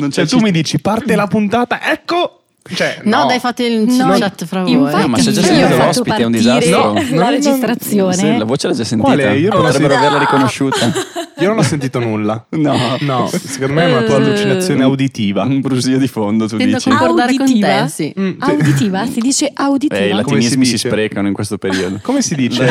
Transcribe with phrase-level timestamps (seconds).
[0.00, 2.34] Non c'è Cioè, tu mi dici parte la puntata, ecco.
[2.72, 4.72] Cioè, No, no, dai, fate il No, chat fra voi.
[4.72, 6.92] Infatti, No, ma se già sentito l'ospite è un disastro.
[6.92, 8.14] la No, non- registrazione.
[8.14, 9.12] Sì, la voce l'ha già sentita.
[9.14, 9.38] Quale?
[9.38, 9.98] Io non l'ho Potrebbero sentita.
[9.98, 10.92] averla riconosciuta.
[11.38, 12.44] Io non ho sentito nulla.
[12.50, 12.96] No.
[13.00, 15.42] No, secondo me è una tua Eh, allucinazione auditiva.
[15.44, 16.90] Un brusio di fondo, tu Tendo a dici.
[16.90, 17.82] concordare con Auditiva?
[17.84, 18.14] te, sì.
[18.20, 18.36] Mm, sì.
[18.50, 19.06] Auditiva?
[19.06, 20.00] Si dice auditiva?
[20.00, 21.98] Eh, i Come latinismi si si, sprecano in questo periodo.
[22.02, 22.68] Come si dice?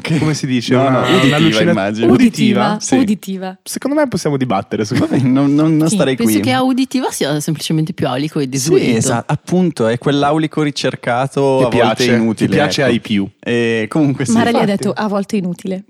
[0.00, 0.74] Che- Come si dice?
[0.74, 2.12] No, Una- no, uditiva, un'allucina- immagino.
[2.12, 2.76] Uditiva?
[2.80, 2.96] Sì.
[2.96, 3.58] Uditiva.
[3.62, 6.42] Secondo me possiamo dibattere su Vabbè, non, non- non Sì, starei Penso qui.
[6.42, 8.84] che auditiva sia semplicemente più aulico e desueto.
[8.84, 12.48] Sì, esatto, appunto, è quell'aulico ricercato Ti a volte piace, inutile.
[12.48, 12.90] ti piace ecco.
[12.90, 13.28] ai più.
[13.40, 14.32] E comunque sì.
[14.32, 15.84] Mara gli ha detto a volte inutile.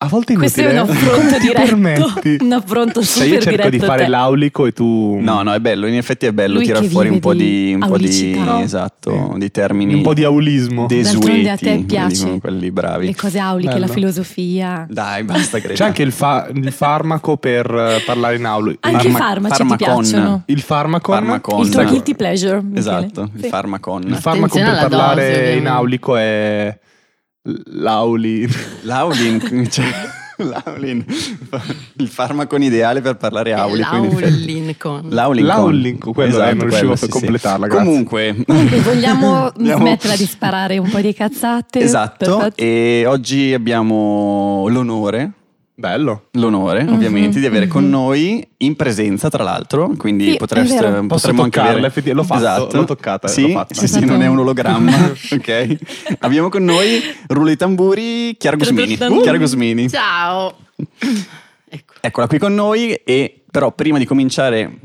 [0.00, 0.92] A volte è Questo è inutile.
[0.92, 1.60] un affronto ti diretto.
[1.64, 2.36] permetti?
[2.40, 4.08] Un affronto Cioè, super io cerco diretto di fare te.
[4.08, 7.08] l'aulico e tu No, no, è bello, in effetti è bello Lui tirar che fuori
[7.08, 9.38] un po' di un po' di esatto, Sì.
[9.40, 10.86] di termini un po' di aulismo.
[10.86, 13.06] D'altronde a te desueti, piace quelli bravi.
[13.06, 13.86] Le cose auliche, Bello.
[13.86, 14.86] la filosofia.
[14.88, 15.74] Dai, basta Greta.
[15.74, 18.72] C'è anche il, fa- il farmaco per eh, parlare in aula.
[18.78, 20.02] Anche i Farma- farmaci ti farmacon.
[20.02, 20.42] piacciono.
[20.46, 21.14] Il farmacon.
[21.16, 21.60] Farmacon.
[21.64, 22.60] Il tuo guilty pleasure.
[22.62, 22.78] Michele.
[22.78, 23.48] Esatto, il Sì.
[23.48, 24.02] farmacon.
[24.04, 26.78] Il farmaco Attenzione per parlare dose, in aulico è
[27.64, 28.48] l'auli.
[28.82, 29.86] L'aulin, cioè,
[30.36, 31.04] l'aulin,
[31.96, 34.64] il farmaco ideale per parlare in effetti.
[35.08, 35.08] L'Aulincon.
[35.08, 36.12] L'aulincon.
[36.12, 37.84] Quello, eh, non riuscivo a completarla, grazie.
[37.84, 41.80] Comunque, Comunque, vogliamo smetterla di sparare un po' di cazzate?
[41.80, 45.32] Esatto, e oggi abbiamo l'onore,
[45.78, 46.24] Bello.
[46.32, 47.90] l'onore Mhm, ovviamente di avere con mhm.
[47.90, 51.80] noi in presenza tra l'altro, quindi Sì, potreste, potremmo anche avere...
[52.12, 52.76] l'ho fatto, Esatto.
[52.78, 53.74] l'ho toccata, sì, l'ho fatta.
[53.74, 54.90] sì, sì, non è un ologramma,
[55.30, 55.76] ok.
[56.18, 58.96] Abbiamo con noi rullo di tamburi Chiara Gusmini.
[58.96, 59.22] Tra-tra-tra.
[59.22, 59.88] Chiara Gusmini.
[59.88, 60.56] Ciao.
[61.68, 61.94] ecco.
[62.00, 64.78] Eccola qui con noi e però prima di cominciare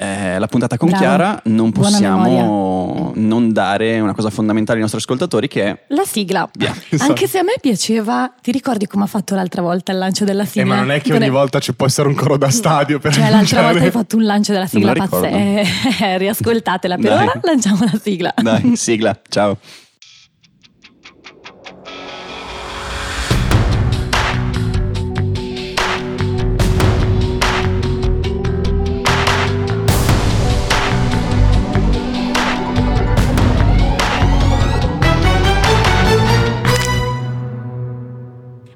[0.00, 1.02] eh, la puntata con Bravo.
[1.04, 6.48] Chiara non possiamo non dare una cosa fondamentale ai nostri ascoltatori che è La sigla.
[6.56, 6.72] Via.
[6.98, 10.44] Anche se a me piaceva, ti ricordi come ha fatto l'altra volta il lancio della
[10.44, 10.62] sigla?
[10.62, 13.12] Eh, ma non è che ogni volta ci può essere un coro da stadio per
[13.12, 14.92] Cioè, l'altra lanciare- volta hai fatto un lancio della sigla.
[14.94, 15.66] Eh,
[16.18, 16.96] riascoltatela.
[16.96, 17.26] Per Dai.
[17.26, 18.32] ora lanciamo la sigla.
[18.36, 19.58] Dai, sigla, ciao.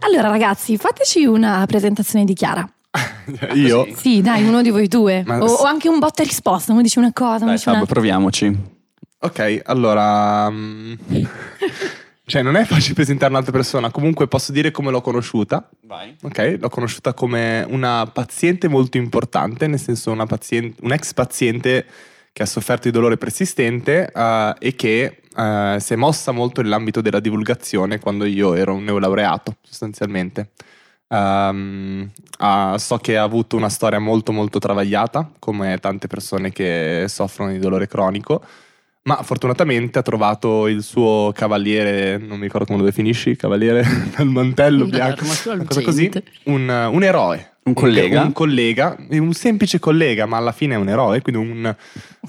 [0.04, 2.68] Allora, ragazzi, fateci una presentazione di Chiara.
[3.54, 3.86] Io?
[3.94, 5.22] Sì, dai, uno di voi due.
[5.24, 6.72] Ma- O, o anche un botta e risposta.
[6.72, 7.86] Uno dice una cosa, uno Dai, dice una.
[7.86, 8.58] proviamoci.
[9.20, 10.50] Ok, allora...
[10.50, 10.94] mm,
[12.26, 13.90] cioè, non è facile presentare un'altra persona.
[13.90, 15.68] Comunque posso dire come l'ho conosciuta.
[15.86, 16.16] Vai.
[16.22, 21.86] Ok, l'ho conosciuta come una paziente molto importante, nel senso una paziente, un ex paziente
[22.32, 27.00] che ha sofferto di dolore persistente eh, e che eh, si è mossa molto nell'ambito
[27.00, 30.50] della divulgazione quando io ero un neolaureato, sostanzialmente.
[31.08, 37.04] Ehm, ha- so che ha avuto una storia molto molto travagliata, come tante persone che
[37.08, 38.42] soffrono di dolore cronico,
[39.04, 43.84] ma fortunatamente ha trovato il suo cavaliere, non mi ricordo come lo definisci, cavaliere
[44.16, 46.10] del mantello bianco, una cosa così,
[46.44, 47.51] un, un eroe.
[47.64, 48.22] Un collega.
[48.22, 51.64] Un, collega, un semplice collega, ma alla fine è un eroe, quindi un,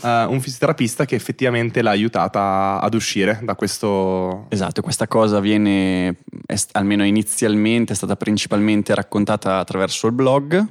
[0.03, 4.45] eh, un fisioterapista che effettivamente l'ha aiutata ad uscire da questo...
[4.49, 10.67] Esatto, questa cosa viene, è almeno inizialmente, è stata principalmente raccontata attraverso il blog,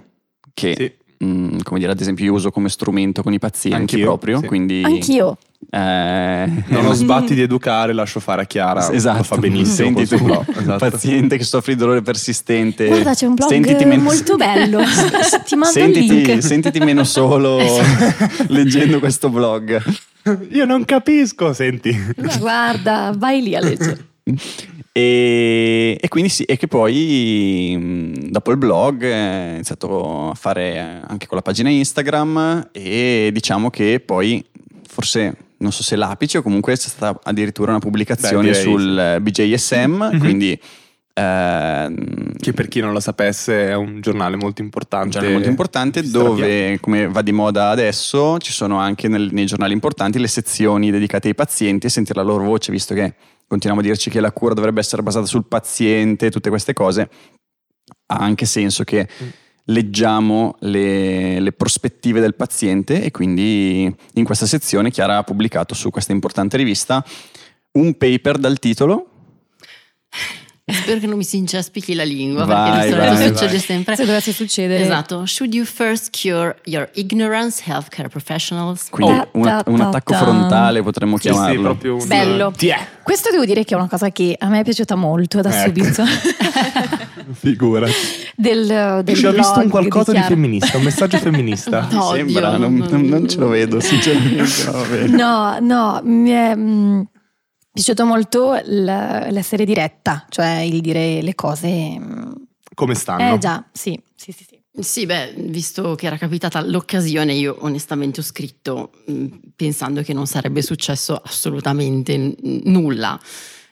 [0.54, 0.92] che, Sì.
[1.24, 4.46] Mm, come dire, ad esempio io uso come strumento con i pazienti Anch'io, proprio, sì.
[4.46, 4.82] quindi...
[4.84, 5.36] Anch'io.
[5.70, 10.06] eh, Non ho sbatti di educare, lascio fare a Chiara, Esatto, lo fa benissimo Senti
[10.16, 10.78] tu, esatto.
[10.78, 12.86] paziente che soffre di dolore persistente.
[12.86, 14.80] Guarda, c'è un blog Sentiti meno- molto bello.
[15.46, 16.42] Ti mando sentiti, il link.
[16.42, 17.58] sentiti meno solo
[18.48, 19.82] leggendo questo blog.
[20.50, 21.96] Io non capisco, senti.
[22.16, 24.06] Ma Guarda, vai lì a leggere.
[24.94, 30.34] E, e quindi sì, e che poi mh, dopo il blog eh, ho iniziato a
[30.34, 34.44] fare eh, anche con la pagina Instagram e diciamo che poi
[34.86, 39.20] forse non so se l'apice o comunque c'è stata addirittura una pubblicazione Beh, sul eh,
[39.22, 40.18] BJSM, Mhm.
[40.18, 40.60] quindi
[41.14, 45.08] ehm, Che per chi non lo sapesse è un giornale molto un importante.
[45.10, 49.72] giornale molto importante dove, come va di moda adesso, ci sono anche nel- nei giornali
[49.72, 53.14] importanti le sezioni dedicate ai pazienti e sentire la loro voce, visto che
[53.52, 57.10] continuiamo a dirci che la cura dovrebbe essere basata sul paziente, tutte queste cose,
[58.06, 59.28] ha anche senso che Mm.
[59.66, 65.90] leggiamo le, le prospettive del paziente e quindi in questa sezione Chiara ha pubblicato su
[65.90, 67.04] questa importante rivista
[67.72, 69.08] un paper dal titolo
[70.72, 73.58] Spero che non mi si incespichi la lingua, Vai, perché di solito vai, succede vai.
[73.60, 73.96] sempre.
[73.96, 74.82] Se dovesse succedere.
[74.82, 75.26] Esatto.
[75.26, 78.88] Should you first cure your ignorance, healthcare professionals?
[78.90, 80.18] Quindi Ta- un, un ta- attacco ta.
[80.18, 81.54] fronale potremmo Sì, chiamarlo.
[81.54, 82.06] sì, proprio un...
[82.06, 82.52] Bello.
[82.58, 82.86] È.
[83.02, 85.66] Questo devo dire che è una cosa che a me è piaciuta molto da Ecco.
[85.82, 86.02] subito.
[87.32, 87.86] Figura.
[88.36, 90.34] del, del Ci ho visto un qualcosa di Chiara.
[90.34, 91.88] femminista, un messaggio femminista.
[91.90, 92.10] No.
[92.12, 95.08] Sembra, non, non- ce lo vedo sinceramente.
[95.08, 97.00] No, no, mi è mm,
[97.72, 101.98] piaciuto molto l'essere diretta, cioè il dire le cose.
[101.98, 102.32] mm.
[102.74, 103.34] Come stanno?
[103.34, 104.44] Eh già, sì, sì, sì.
[104.48, 104.60] sì.
[104.80, 110.26] Sì, beh, visto che era capitata l'occasione, io onestamente ho scritto mh, pensando che non
[110.26, 112.34] sarebbe successo assolutamente n-
[112.64, 113.20] nulla.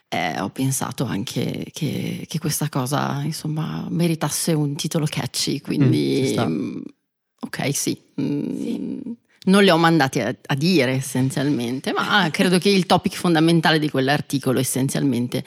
[0.08, 6.26] Eh, ho pensato anche che, che questa cosa, insomma, meritasse un titolo catchy, Mm, quindi...
[6.26, 6.46] sta.
[6.46, 6.82] mh,
[7.41, 7.99] ok, sì.
[8.17, 9.11] mh,
[9.47, 13.89] Non le ho mandate a, a dire essenzialmente, ma credo che il topic fondamentale di
[13.89, 15.45] quell'articolo essenzialmente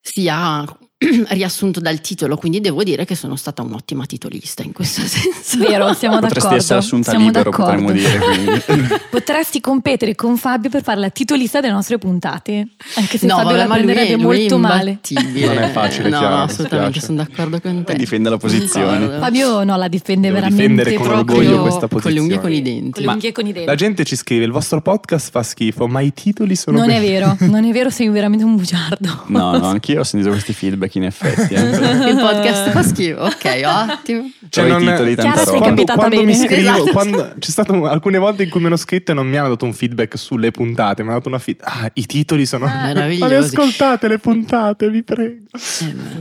[0.00, 0.64] sia
[1.28, 5.56] riassunto dal titolo, quindi devo dire che sono stata un'ottima titolista in questo senso.
[5.58, 6.56] Vero, siamo Potresti d'accordo.
[6.56, 7.84] essere assunta siamo libero, d'accordo.
[7.84, 9.00] potremmo dire.
[9.10, 13.56] Potresti competere con Fabio per fare la titolista delle nostre puntate, anche se no, Fabio
[13.56, 14.98] vabbè, la prenderebbe è, lui è molto male.
[15.10, 17.82] Non è facile, No, mi assolutamente, sono d'accordo con te.
[17.84, 18.98] Poi difende la posizione.
[18.98, 19.20] Concordo.
[19.20, 22.50] Fabio no, la difende Devo veramente difendere con orgoglio questa Con le unghie e con
[22.52, 22.80] i posizione.
[22.80, 22.90] denti.
[22.92, 23.66] con le Ma unghie e con i denti.
[23.68, 26.98] La gente ci scrive: il vostro podcast fa schifo, ma i titoli sono Non è
[27.00, 29.24] belli." vero, non è vero, sei veramente un bugiardo.
[29.28, 31.54] No, no, anch'io ho sentito questi feedback in effetti.
[31.54, 31.60] eh.
[32.10, 34.30] Il podcast fa schifo, ok, ottimo.
[34.48, 35.66] Cioè, i titoli tanta roba.
[35.66, 36.90] capitata quando mi scrivo, Esatto.
[36.92, 39.64] quando- c'è stato alcune volte in cui mi hanno scritto e non mi hanno dato
[39.64, 41.58] un feedback sulle puntate, mi hanno dato una feed.
[41.62, 42.66] Ah, i titoli sono.
[42.66, 45.44] Ah, Ma le ascoltate le puntate, vi prego.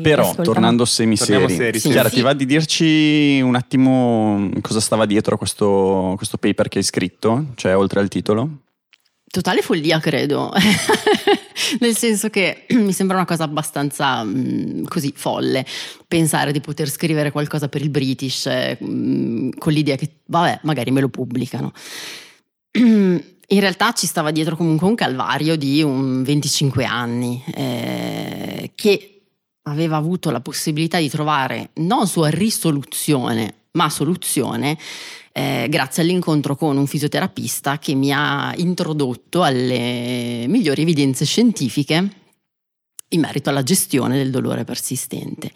[0.01, 1.89] Però, Ascolta, tornando semiseri, seri, sì.
[1.89, 2.15] Chiara, Sì.
[2.15, 6.83] ti va di dirci un attimo cosa stava dietro a questo, questo paper che hai
[6.83, 7.45] scritto?
[7.55, 8.49] Cioè, oltre al titolo?
[9.31, 10.51] Totale follia, credo.
[11.79, 15.65] Nel senso che mi sembra una cosa abbastanza mh, così folle
[16.07, 20.89] pensare di poter scrivere qualcosa per il British eh, mh, con l'idea che, vabbè, magari
[20.89, 21.71] me lo pubblicano.
[23.51, 29.21] In realtà ci stava dietro comunque un calvario di un 25 anni eh, che
[29.63, 34.77] aveva avuto la possibilità di trovare non sua risoluzione, ma soluzione
[35.31, 42.13] eh, grazie all'incontro con un fisioterapista che mi ha introdotto alle migliori evidenze scientifiche
[43.09, 45.51] in merito alla gestione del dolore persistente.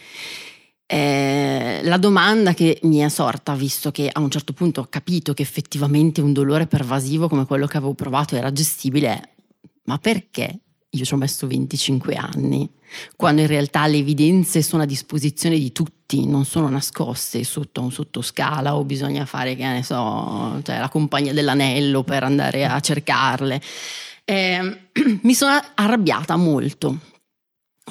[0.85, 5.33] Eh, la domanda che mi è sorta, visto che a un certo punto ho capito
[5.33, 9.21] che effettivamente un dolore pervasivo come quello che avevo provato era gestibile, è
[9.85, 10.59] ma perché
[10.95, 12.69] io ci ho messo 25 anni,
[13.15, 17.91] quando in realtà le evidenze sono a disposizione di tutti, non sono nascoste sotto un
[17.91, 23.59] sottoscala o bisogna fare, che ne so, cioè la compagnia dell'anello per andare a cercarle.
[24.23, 24.79] Eh,
[25.23, 26.99] mi sono arrabbiata molto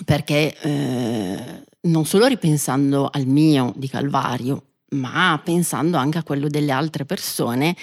[0.05, 6.71] perché eh, non solo ripensando al mio di Calvario, ma pensando anche a quello delle
[6.71, 7.77] altre persone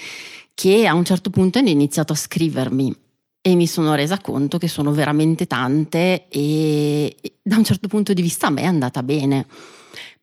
[0.54, 2.96] che a un certo punto hanno iniziato a scrivermi
[3.42, 8.20] e mi sono resa conto che sono veramente tante e da un certo punto di
[8.20, 9.46] vista a me è andata bene.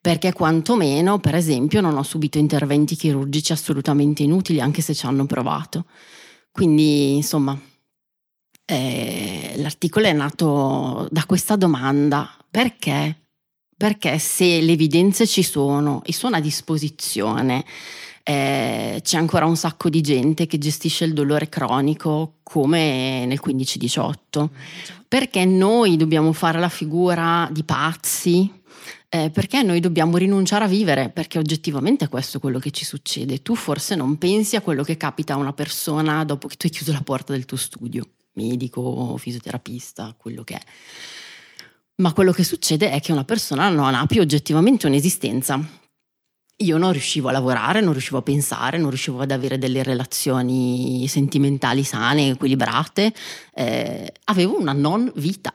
[0.00, 5.26] Perché quantomeno, per esempio, non ho subito interventi chirurgici assolutamente inutili, anche se ci hanno
[5.26, 5.86] provato.
[6.52, 7.58] Quindi, insomma,
[8.64, 12.30] eh, l'articolo è nato da questa domanda.
[12.48, 13.26] Perché?
[13.76, 17.64] Perché se le evidenze ci sono e sono a disposizione,
[18.28, 24.48] eh, c'è ancora un sacco di gente che gestisce il dolore cronico come nel 15-18.
[25.08, 28.52] Perché noi dobbiamo fare la figura di pazzi?
[29.08, 31.08] Eh, perché noi dobbiamo rinunciare a vivere?
[31.08, 33.40] Perché oggettivamente è questo quello che ci succede.
[33.40, 36.72] Tu forse non pensi a quello che capita a una persona dopo che tu hai
[36.72, 40.62] chiuso la porta del tuo studio, medico, fisioterapista, quello che è.
[42.02, 45.86] Ma quello che succede è che una persona non ha più oggettivamente un'esistenza.
[46.60, 51.06] Io non riuscivo a lavorare, non riuscivo a pensare, non riuscivo ad avere delle relazioni
[51.06, 53.14] sentimentali sane, equilibrate,
[53.54, 55.54] eh, avevo una non vita,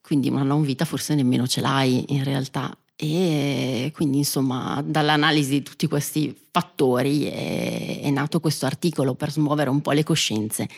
[0.00, 2.76] quindi una non vita forse nemmeno ce l'hai in realtà.
[2.96, 9.70] E quindi insomma dall'analisi di tutti questi fattori è, è nato questo articolo per smuovere
[9.70, 10.68] un po' le coscienze,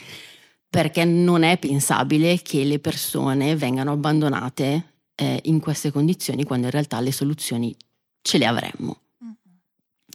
[0.68, 6.72] perché non è pensabile che le persone vengano abbandonate eh, in queste condizioni quando in
[6.72, 7.74] realtà le soluzioni
[8.20, 9.01] ce le avremmo.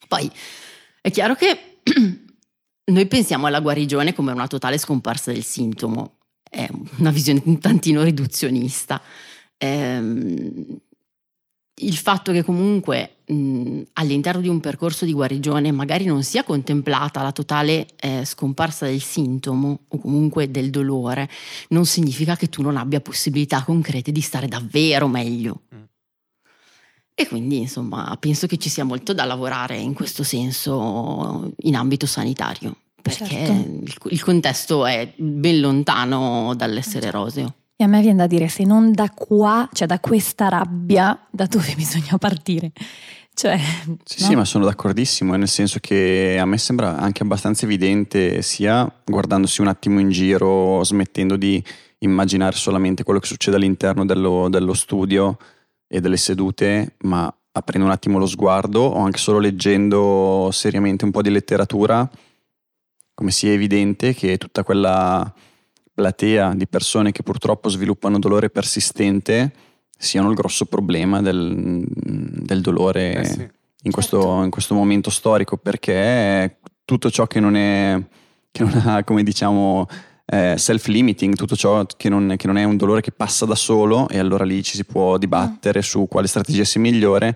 [0.08, 0.32] Poi
[1.02, 1.80] è chiaro che
[2.92, 6.18] noi pensiamo alla guarigione come una totale scomparsa del sintomo,
[6.50, 9.02] è una visione un tantino riduzionista.
[9.58, 10.80] Ehm,
[11.80, 17.22] il fatto che comunque mh, all'interno di un percorso di guarigione magari non sia contemplata
[17.22, 21.30] la totale eh, scomparsa del sintomo o comunque del dolore,
[21.70, 25.62] non significa che tu non abbia possibilità concrete di stare davvero meglio.
[25.76, 25.84] Mm.
[27.20, 32.06] E quindi, insomma, penso che ci sia molto da lavorare in questo senso in ambito
[32.06, 33.52] sanitario, perché certo.
[33.54, 37.18] il, il, contesto è ben lontano dall'essere certo.
[37.18, 37.56] roseo.
[37.76, 41.48] E a me viene da dire, se non da qua, cioè da questa rabbia, da
[41.48, 42.72] dove bisogna partire?
[43.34, 43.58] Cioè,
[44.04, 44.28] sì, no?
[44.28, 49.62] sì, ma sono d'accordissimo, nel senso che a me sembra anche abbastanza evidente, sia guardandosi
[49.62, 51.64] un attimo in giro, smettendo di
[52.00, 55.36] immaginare solamente quello che succede all'interno dello, dello studio,
[55.88, 61.12] e delle sedute, ma aprendo un attimo lo sguardo o anche solo leggendo seriamente un
[61.12, 62.10] po' di letteratura,
[63.14, 65.34] come sia evidente che tutta quella
[65.94, 69.52] platea di persone che purtroppo sviluppano dolore persistente
[69.98, 73.50] siano il grosso problema del, del dolore eh sì.
[73.84, 74.44] in, questo, certo.
[74.44, 78.00] in, questo, momento storico, perché tutto ciò che non, è,
[78.52, 79.88] che non ha, come diciamo,
[80.30, 84.10] eh, self-limiting, tutto ciò che non, che non, è un dolore che passa da solo
[84.10, 87.36] e allora lì ci si può dibattere su quale strategia sia migliore,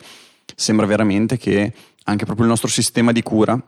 [0.56, 3.60] sembra veramente che anche proprio il nostro sistema di cura,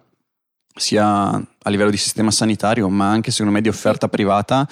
[0.75, 4.67] sia a livello di sistema sanitario, ma anche secondo me di offerta privata,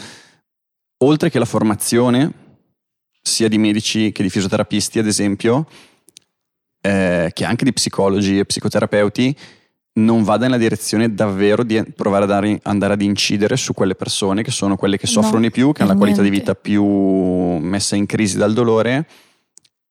[1.04, 2.40] oltre che la formazione,
[3.22, 5.68] sia di medici che di fisioterapisti ad esempio,
[6.82, 9.38] eh, che anche di psicologi e psicoterapeuti,
[9.94, 14.42] non vada nella direzione davvero di provare ad andare, andare ad incidere su quelle persone
[14.42, 16.86] che sono quelle che soffrono no, di più, che hanno la qualità di vita più
[16.86, 19.08] messa in crisi dal dolore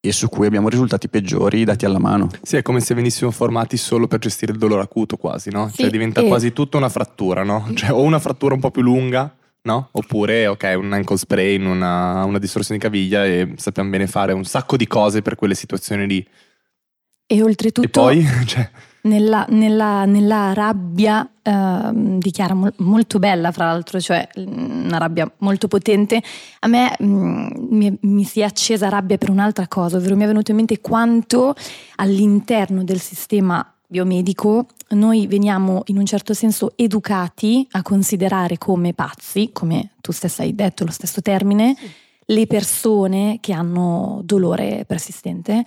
[0.02, 2.30] e su cui abbiamo risultati peggiori dati alla mano.
[2.40, 5.68] Sì, è come se venissimo formati solo per gestire il dolore acuto quasi, no?
[5.68, 6.26] Sì, cioè diventa e...
[6.26, 7.68] quasi tutta una frattura, no?
[7.74, 9.88] Cioè o una frattura un po' più lunga, no?
[9.92, 14.44] Oppure, ok, un ankle sprain, una, una distorsione di caviglia e sappiamo bene fare un
[14.44, 16.26] sacco di cose per quelle situazioni lì.
[17.26, 17.86] E oltretutto...
[17.86, 18.70] E poi, cioè
[19.02, 25.30] nella, nella, nella rabbia eh, di Chiara, mol, molto bella fra l'altro, cioè una rabbia
[25.38, 26.22] molto potente,
[26.60, 30.26] a me mh, mi, mi, si è accesa rabbia per un'altra cosa, ovvero mi è
[30.26, 31.54] venuto in mente quanto
[31.96, 39.50] all'interno del sistema biomedico noi veniamo in un certo senso educati a considerare come pazzi,
[39.52, 41.90] come tu stessa hai detto lo stesso termine, sì.
[42.26, 45.64] le persone che hanno dolore persistente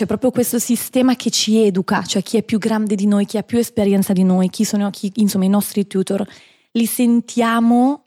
[0.00, 3.36] c'è proprio questo sistema che ci educa, cioè chi è più grande di noi, chi
[3.36, 6.26] ha più esperienza di noi, chi sono chi, insomma, i nostri tutor,
[6.72, 8.04] li sentiamo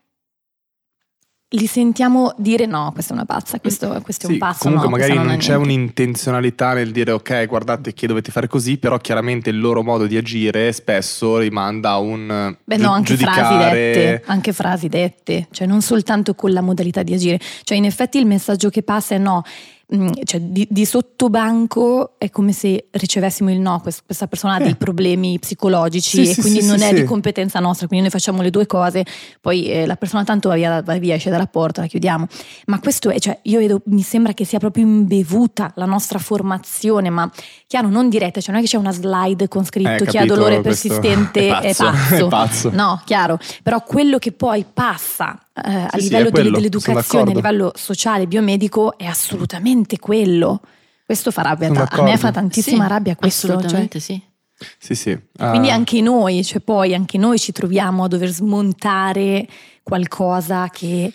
[1.50, 4.64] li sentiamo dire no, questa è una pazza, questo, questo è un pazzo.
[4.64, 8.80] Comunque no, magari non, non c'è un'intenzionalità nel dire ok, guardate che dovete fare così,
[8.80, 13.40] però chiaramente il loro modo di agire spesso rimanda a un Beh no, anche giudicare...
[13.40, 17.86] frasi dette, anche frasi dette, cioè non soltanto con la modalità di agire, cioè in
[17.86, 19.44] effetti il messaggio che passa è no,
[19.83, 19.83] Mm,
[20.24, 24.76] cioè di, di, sottobanco è come se ricevessimo il no, questa persona ha dei eh.
[24.76, 28.42] problemi psicologici sì, e sì, quindi sì, non è di competenza nostra, quindi noi facciamo
[28.42, 29.06] le due cose,
[29.40, 32.26] poi eh, la persona tanto va via, va via, esce dalla porta, la chiudiamo.
[32.66, 37.12] Ma questo è, cioè io vedo, mi sembra che sia proprio imbevuta la nostra formazione,
[37.12, 37.30] ma
[37.68, 40.26] chiaro, non diretta, cioè non è che c'è una slide con scritto eh, chi ha
[40.26, 41.88] dolore persistente è pazzo.
[41.88, 42.26] È pazzo.
[42.26, 42.70] è pazzo.
[42.72, 47.72] No, chiaro, però quello che poi passa eh, a sì, livello sì, dell'educazione, a livello
[47.76, 50.62] sociale, biomedico, è assolutamente quello.
[51.06, 53.48] Questo fa rabbia, a me fa tantissima sì, rabbia questo.
[53.48, 53.56] Cioè.
[53.58, 54.16] Assolutamente cioè.
[54.16, 54.32] sì.
[54.78, 55.10] Sì, sì.
[55.12, 55.50] Uh...
[55.50, 59.48] Quindi anche noi, cioè poi anche noi ci troviamo a dover smontare
[59.84, 61.12] qualcosa che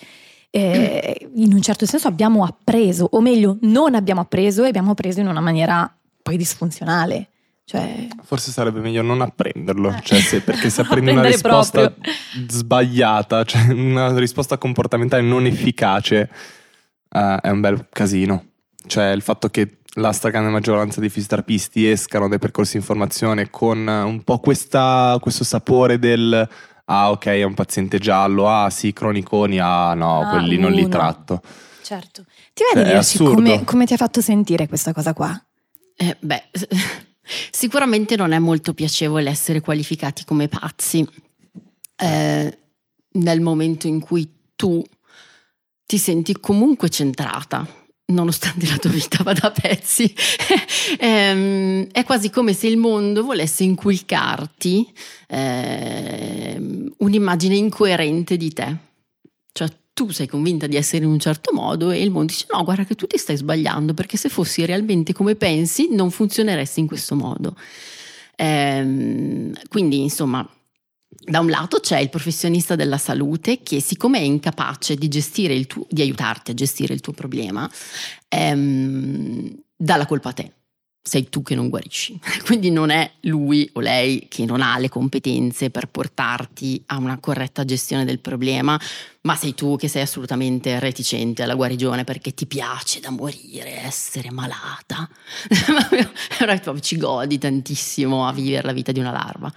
[0.51, 5.21] eh, in un certo senso abbiamo appreso, o meglio, non abbiamo appreso e abbiamo preso
[5.21, 5.91] in una maniera
[6.23, 7.29] poi disfunzionale.
[7.69, 8.09] Cioè...
[8.23, 10.01] Forse sarebbe meglio non apprenderlo, eh.
[10.03, 12.15] cioè se, perché se apprendi una risposta proprio.
[12.49, 16.31] sbagliata, cioè una risposta comportamentale non efficace,
[17.11, 18.53] uh, è un bel casino.
[18.87, 23.87] Cioè il fatto che la stragrande maggioranza dei fisioterapisti escano dai percorsi di formazione con
[23.87, 26.49] un po' questa, questo sapore del
[26.87, 30.69] ah ok è un paziente giallo, ah sì croniconi, ah no, ah, quelli uno.
[30.69, 31.43] non li tratto.
[31.83, 32.25] Certo.
[32.55, 35.39] Ti va di dirci come, come ti ha fatto sentire questa cosa qua?
[35.95, 36.45] Eh, beh...
[37.51, 41.07] Sicuramente non è molto piacevole essere qualificati come pazzi
[41.97, 42.59] eh,
[43.13, 44.83] nel momento in cui tu
[45.87, 47.67] ti senti comunque centrata,
[48.07, 50.13] nonostante la tua vita vada a pezzi.
[50.99, 54.93] eh, è quasi come se il mondo volesse inculcarti
[55.29, 58.77] eh, un'immagine incoerente di te.
[59.53, 59.69] Cioè
[59.99, 62.85] tu sei convinta di essere in un certo modo e il mondo dice no, guarda
[62.85, 67.17] che tu ti stai sbagliando perché se fossi realmente come pensi non funzioneresti in questo
[67.17, 67.57] modo.
[68.37, 70.49] Ehm, quindi insomma,
[71.09, 75.85] da un lato c'è il professionista della salute che siccome è incapace di, gestire tuo,
[75.91, 77.69] di aiutarti a gestire il tuo problema,
[78.29, 80.53] ehm, dà la colpa a te
[81.09, 82.21] sei tu che non guarisci.
[82.45, 87.19] Quindi non è lui o lei che non ha le competenze per portarti a una
[87.19, 88.79] corretta gestione del problema,
[89.23, 94.31] ma sei tu che sei assolutamente reticente alla guarigione perché ti piace da morire essere
[94.31, 95.09] malata.
[96.39, 99.53] Però proprio ci godi tantissimo a vivere la vita di una larva.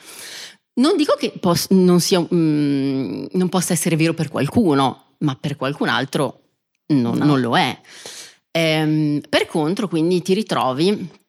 [0.73, 5.57] Non dico che pos- non, sia, mm, non, possa essere vero per qualcuno, ma per
[5.57, 6.43] qualcun altro
[6.87, 7.25] non, no.
[7.25, 7.77] non lo è.
[8.51, 11.19] Ehm, per contro, quindi ti ritrovi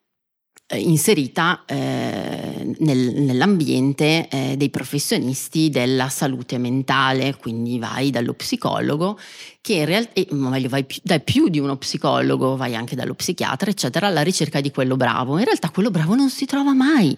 [0.75, 9.17] inserita eh, nel, nell'ambiente eh, dei professionisti della salute mentale, quindi vai dallo psicologo,
[9.61, 13.13] che in realtà, eh, meglio, vai più, dai più di uno psicologo, vai anche dallo
[13.13, 15.37] psichiatra, eccetera, alla ricerca di quello bravo.
[15.37, 17.17] In realtà quello bravo non si trova mai,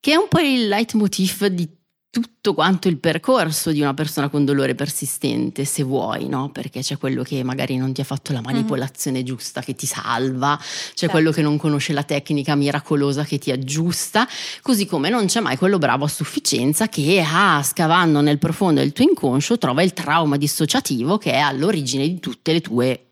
[0.00, 1.68] che è un po' il leitmotiv di
[2.14, 6.50] tutto quanto il percorso di una persona con dolore persistente, se vuoi, no?
[6.50, 8.44] Perché c'è quello che magari non ti ha fatto la mm.
[8.44, 9.24] manipolazione mm.
[9.24, 11.08] giusta che ti salva, c'è certo.
[11.08, 14.28] quello che non conosce la tecnica miracolosa che ti aggiusta,
[14.62, 18.92] così come non c'è mai quello bravo a sufficienza che, ah, scavando nel profondo del
[18.92, 23.06] tuo inconscio, trova il trauma dissociativo che è all'origine di tutte le tue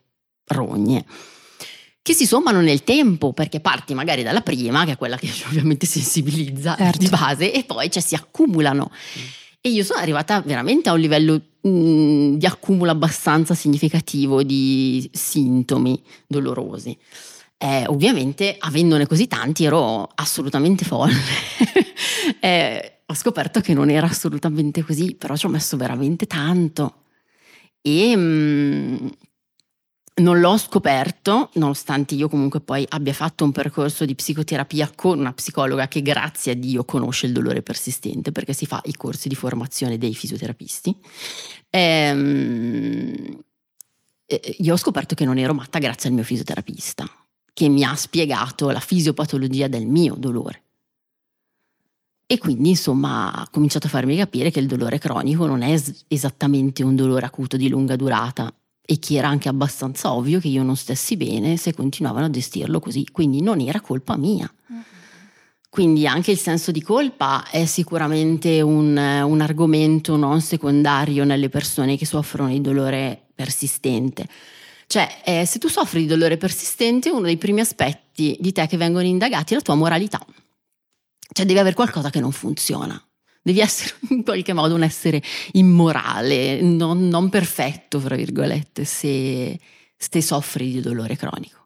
[0.45, 1.05] rogne
[2.03, 5.87] che si sommano nel tempo, perché parti magari dalla prima, che è quella che ovviamente
[5.87, 6.99] sensibilizza certo.
[6.99, 8.91] di base, e poi cioè, si accumulano.
[9.61, 15.09] E io sono arrivata veramente a un livello mh, mm, di accumulo abbastanza significativo di
[15.13, 16.99] sintomi dolorosi.
[17.57, 21.15] Eh, ovviamente, avendone così tanti, ero assolutamente folle.
[22.41, 26.95] eh, ho scoperto che non era assolutamente così, però ci ho messo veramente tanto.
[27.81, 29.09] E mh, mm,
[30.15, 35.33] non l'ho scoperto, nonostante io comunque poi abbia fatto un percorso di psicoterapia con una
[35.33, 39.35] psicologa che grazie a Dio conosce il dolore persistente perché si fa i corsi di
[39.35, 40.95] formazione dei fisioterapisti.
[41.71, 43.43] Ehm,
[44.59, 47.09] io ho scoperto che non ero matta grazie al mio fisioterapista,
[47.53, 50.63] che mi ha spiegato la fisiopatologia del mio dolore.
[52.27, 55.79] E quindi insomma ha cominciato a farmi capire che il dolore cronico non è
[56.09, 58.55] esattamente un dolore acuto di lunga durata,
[58.85, 62.81] e che era anche abbastanza ovvio che io non stessi bene se continuavano a gestirlo
[62.81, 64.53] così, quindi non era colpa mia.
[65.69, 71.97] Quindi anche il senso di colpa è sicuramente un, un argomento non secondario nelle persone
[71.97, 74.29] che soffrono di dolore persistente.
[74.87, 78.77] Cioè, eh, se tu soffri di dolore persistente, uno dei primi aspetti di te che
[78.77, 80.23] vengono indagati è la tua moralità.
[81.33, 83.03] Cioè, devi avere qualcosa che non funziona
[83.43, 85.23] devi essere in qualche modo un essere
[85.53, 89.59] immorale, non, non perfetto, fra virgolette, se,
[89.97, 91.61] se soffri di dolore cronico.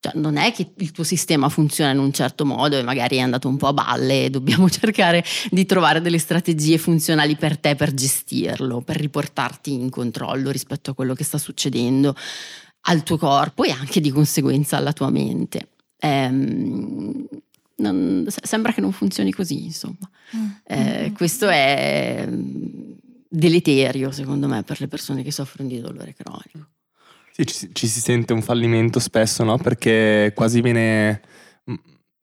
[0.00, 3.20] Cioè, non è che il tuo sistema funziona in un certo modo e magari è
[3.20, 7.74] andato un po' a balle e dobbiamo cercare di trovare delle strategie funzionali per te
[7.74, 12.14] per gestirlo, per riportarti in controllo rispetto a quello che sta succedendo
[12.82, 15.70] al tuo corpo e anche di conseguenza alla tua mente.
[15.98, 17.26] Ehm,
[17.78, 20.10] non, sembra che non funzioni così, insomma.
[20.36, 20.48] Mm.
[20.64, 21.14] Eh, mm.
[21.14, 22.92] questo è mm,
[23.28, 26.68] deleterio, secondo me, per le persone che soffrono di dolore cronico.
[27.32, 29.58] Sì, ci, ci si sente un fallimento spesso, no?
[29.58, 31.20] Perché quasi viene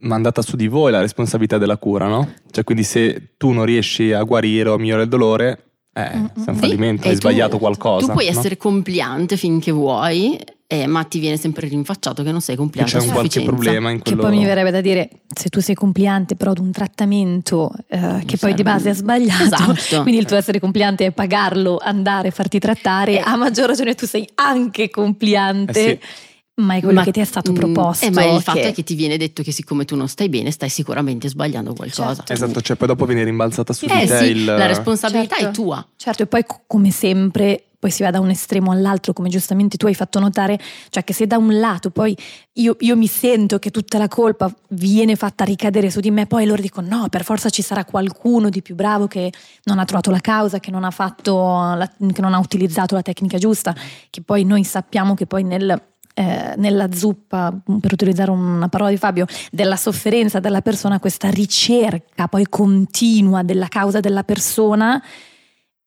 [0.06, 2.34] mandata su di voi la responsabilità della cura, no?
[2.50, 5.64] Cioè, quindi se tu non riesci a guarire o a migliorare il dolore,
[5.98, 8.08] eh, sei un fallimento, sì, hai sbagliato qualcosa.
[8.08, 8.32] Tu puoi no?
[8.32, 12.98] essere compliante finché vuoi, eh, ma ti viene sempre rinfacciato che non sei compliante.
[12.98, 14.18] C'è un qualche problema in quello.
[14.18, 18.24] Che poi mi verrebbe da dire, se tu sei compliante però ad un trattamento eh,
[18.26, 20.02] che poi di base è sbagliato, esatto.
[20.02, 23.24] quindi il tuo essere compliante è pagarlo, andare, farti trattare, eh.
[23.24, 25.86] a maggior ragione tu sei anche compliante.
[25.86, 26.34] Eh sì.
[26.58, 28.06] Ma è quello ma, che ti è stato mm, proposto.
[28.06, 28.42] Eh, ma il che...
[28.44, 31.74] fatto è che ti viene detto che siccome tu non stai bene, stai sicuramente sbagliando
[31.74, 32.24] qualcosa.
[32.24, 32.34] Certo.
[32.34, 34.46] Esatto, cioè poi dopo viene rimbalzata su eh, di te sì, il...
[34.46, 35.50] La responsabilità certo.
[35.50, 35.88] è tua.
[35.98, 39.86] Certo, e poi come sempre poi si va da un estremo all'altro, come giustamente tu
[39.86, 42.18] hai fatto notare, cioè che se da un lato poi
[42.54, 46.48] io, io, mi sento che tutta la colpa viene fatta ricadere su di me, poi
[46.48, 49.32] loro dicono no, per forza ci sarà qualcuno di più bravo che
[49.66, 53.04] non ha trovato la causa, che non ha, fatto la, che non ha utilizzato la
[53.04, 53.76] tecnica giusta,
[54.10, 55.80] che poi noi sappiamo che poi nel
[56.18, 62.28] eh, nella zuppa, per utilizzare una parola di Fabio, della sofferenza della persona, questa ricerca
[62.30, 65.04] poi continua della causa della persona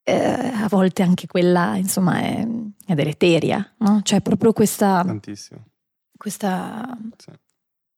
[0.03, 2.47] eh, a volte anche quella, insomma, è,
[2.85, 4.01] è deleteria, no?
[4.03, 5.03] Cioè proprio questa...
[5.05, 5.65] Tantissimo.
[6.15, 7.31] Questa sì.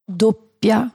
[0.05, 0.89] doppia...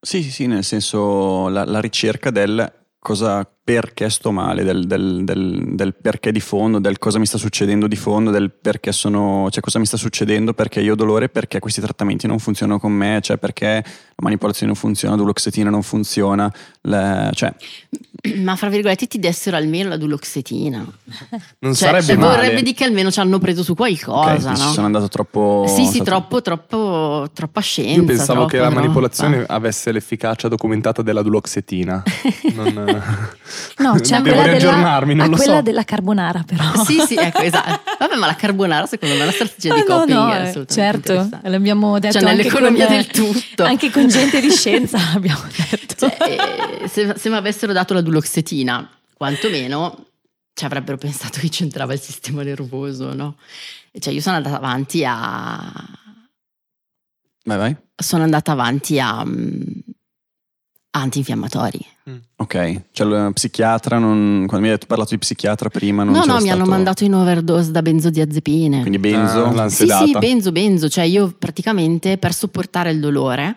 [0.00, 5.22] Sì, sì, sì, nel senso la, la ricerca del cosa, perché sto male, del, del-
[5.24, 9.48] del- del perché di fondo, del cosa mi sta succedendo di fondo, del perché sono,
[9.50, 12.90] cioè cosa mi sta succedendo, perché io ho dolore, perché questi trattamenti non funzionano con
[12.92, 17.54] me, cioè perché la manipolazione non funziona, la duloxetina non funziona, le- cioè
[18.36, 20.84] Ma fra virgolette ti dessero almeno la duloxetina.
[21.60, 22.36] Non Cioè, sarebbe cioè, male.
[22.36, 24.72] vorrebbe dire che almeno ci hanno preso su qualcosa, ci no?
[24.72, 25.64] sono andato troppo...
[25.68, 28.00] Sì, sì, troppo, troppo, troppa scienza.
[28.00, 32.02] Io pensavo che la troppo, manipolazione troppa- avesse l'efficacia documentata della duloxetina.
[32.54, 33.02] Non-
[33.78, 35.62] No, c'è Devo quella della, riaggiornarmi, non lo quella so.
[35.62, 36.64] della carbonara però.
[36.84, 37.80] Sì, sì, ecco, esatto.
[37.98, 40.34] Vabbè, ma la carbonara secondo me è una strategia di Ah, no, coping no, è
[40.34, 43.64] eh, assolutamente certo, l'abbiamo detto Cioè, anche nell'economia con- del tutto.
[43.64, 45.94] Anche con gente di scienza l'abbiamo detto.
[46.08, 46.36] Cioè,
[46.82, 50.06] eh, se, se mi avessero dato la duloxetina, quantomeno
[50.54, 53.36] ci avrebbero pensato che c'entrava il sistema nervoso, no?
[53.98, 55.72] Cioè, io sono andata avanti a...
[57.44, 57.76] Vai, vai.
[57.94, 59.24] Sono andata avanti a...
[59.24, 59.62] mm,
[60.90, 61.86] antinfiammatori.
[62.36, 66.40] Ok, cioè lo psichiatra, non, quando mi hai parlato di psichiatra prima non No, no,
[66.40, 68.80] mi hanno stato- mandato in overdose da benzodiazepine.
[68.80, 70.88] Quindi benzo, Ah, Sì, sì, benzo, benzo.
[70.88, 73.56] Cioè io praticamente per sopportare il dolore,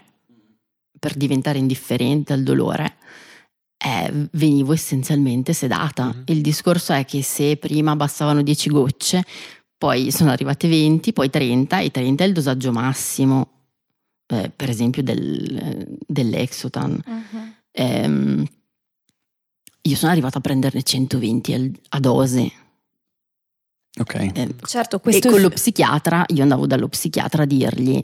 [0.99, 2.97] per diventare indifferente al dolore,
[3.83, 6.05] eh, venivo essenzialmente sedata.
[6.05, 6.23] Mhm.
[6.27, 9.23] Il discorso è che se prima bastavano 10 gocce,
[9.77, 13.47] poi sono arrivate 20, poi 30 e 30 è il dosaggio massimo,
[14.33, 17.01] eh, per esempio del, dell'Exotan.
[17.71, 18.45] Ehm,
[19.85, 22.51] io sono arrivata a prenderne 120 al- a dose.
[23.99, 24.13] ok.
[24.33, 28.03] Eh, Certo, questo e con lo psichiatra, io andavo dallo psichiatra a dirgli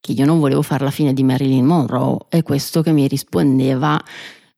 [0.00, 4.02] che io non volevo fare la fine di Marilyn Monroe e questo che mi rispondeva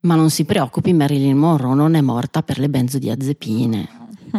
[0.00, 3.88] ma non si preoccupi Marilyn Monroe non è morta per le benzodiazepine,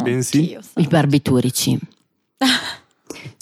[0.01, 0.39] Bensì?
[0.39, 0.79] Oddio, santo.
[0.81, 1.79] i barbiturici.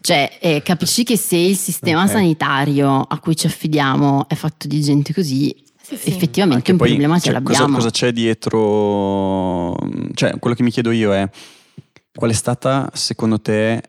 [0.02, 2.10] Cioè, eh, capisci che se il sistema Ok.
[2.10, 6.10] sanitario a cui ci affidiamo è fatto di gente così, Sì, sì.
[6.10, 7.76] effettivamente Anche un poi, problema ce cioè, cosa, l'abbiamo.
[7.78, 9.76] cosa c'è dietro?
[10.14, 11.30] Cioè, quello che mi chiedo io è
[12.16, 13.82] qual è stata, secondo te,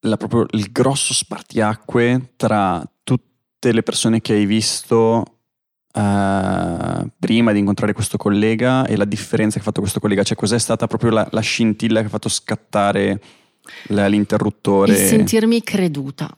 [0.00, 5.24] la- proprio il grosso spartiacque tra tutte le persone che hai visto
[5.92, 10.22] eh, prima di incontrare questo collega e la differenza che ha fatto questo collega?
[10.22, 13.20] Cioè, cos'è stata proprio la, la scintilla che ha fatto scattare
[13.88, 14.92] l'interruttore?
[14.92, 16.36] Il sentirmi creduta.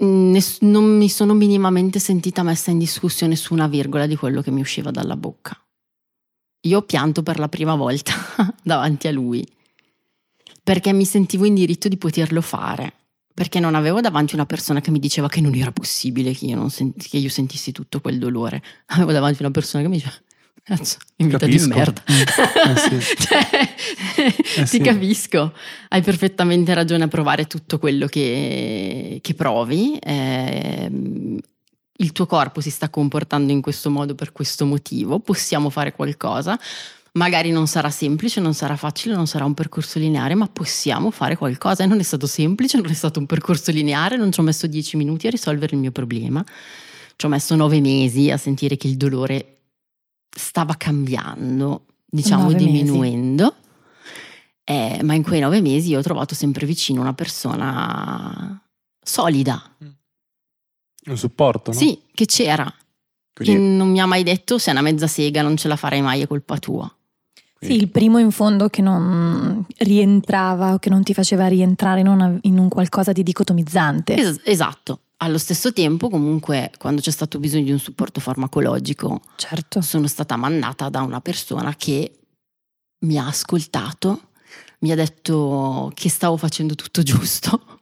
[0.00, 4.60] Non mi sono minimamente sentita messa in discussione su una virgola di quello che mi
[4.60, 5.56] usciva dalla bocca.
[6.64, 8.12] Io ho pianto per la prima volta
[8.62, 9.46] davanti a lui
[10.62, 12.94] perché mi sentivo in diritto di poterlo fare.
[13.34, 16.54] Perché non avevo davanti una persona che mi diceva che non era possibile che io,
[16.54, 18.62] non sen- che io sentissi tutto quel dolore.
[18.92, 20.14] Avevo davanti una persona che mi diceva:
[20.64, 21.74] Cazzo, in vita di Capisco.
[21.76, 22.02] merda.
[22.06, 23.16] Eh sì.
[23.18, 23.74] Cioè,
[24.56, 24.78] Eh ti sì.
[24.78, 25.52] capisco,
[25.88, 29.98] hai perfettamente ragione a provare tutto quello che, che provi.
[30.00, 31.38] ehm,
[31.96, 36.58] il tuo corpo si sta comportando in questo modo per questo motivo, possiamo fare qualcosa.
[37.14, 41.36] Magari non sarà semplice, non sarà facile, non sarà un percorso lineare, ma possiamo fare
[41.36, 41.84] qualcosa.
[41.84, 44.66] E non è stato semplice, non è stato un percorso lineare, non ci ho messo
[44.66, 46.42] dieci minuti a risolvere il mio problema.
[47.14, 49.51] Ci ho messo nove mesi a sentire che il dolore
[50.34, 53.54] stava cambiando, diciamo diminuendo.
[54.64, 58.60] Eh, ma in quei nove mesi io ho trovato sempre vicino una persona
[59.04, 59.60] solida,
[61.06, 61.76] Un supporto, no?
[61.76, 62.64] sì, che c'era,
[63.32, 66.00] che Quindi- non mi ha mai detto sei una mezza sega, non ce la farei
[66.00, 66.90] mai, è colpa tua.
[67.58, 72.08] Sì, il primo in fondo che non rientrava o che non ti faceva rientrare in,
[72.08, 74.16] una- in un qualcosa di dicotomizzante.
[74.16, 75.00] Es- esatto.
[75.22, 79.80] Allo stesso tempo, comunque, quando c'è stato bisogno di un supporto farmacologico, Certo.
[79.80, 82.18] sono stata mandata da una persona che
[83.04, 84.30] mi ha ascoltato,
[84.80, 87.80] mi ha detto che stavo facendo tutto giusto.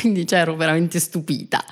[0.00, 1.64] Quindi cioè, ero veramente stupita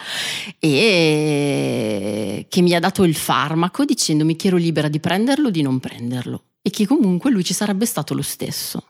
[0.59, 5.63] e che mi ha dato il farmaco dicendomi che ero libera di prenderlo o di
[5.63, 8.83] non prenderlo e che comunque lui ci sarebbe stato lo stesso.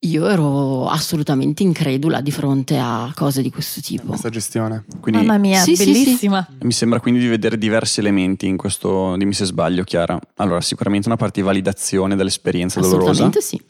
[0.00, 4.08] Io ero assolutamente incredula di fronte a cose di questo tipo.
[4.08, 4.84] Questa gestione.
[5.00, 6.46] quindi Mamma mia, Sì, sì, bellissima.
[6.60, 10.18] Mi sembra quindi di vedere diversi elementi in questo, dimmi se sbaglio Chiara.
[10.36, 13.60] Allora, sicuramente una parte di validazione dell'esperienza dolorosa, Assolutamente sì.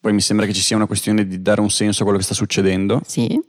[0.00, 2.24] poi mi sembra che ci sia una questione di dare un senso a quello che
[2.24, 3.40] sta succedendo, Sì,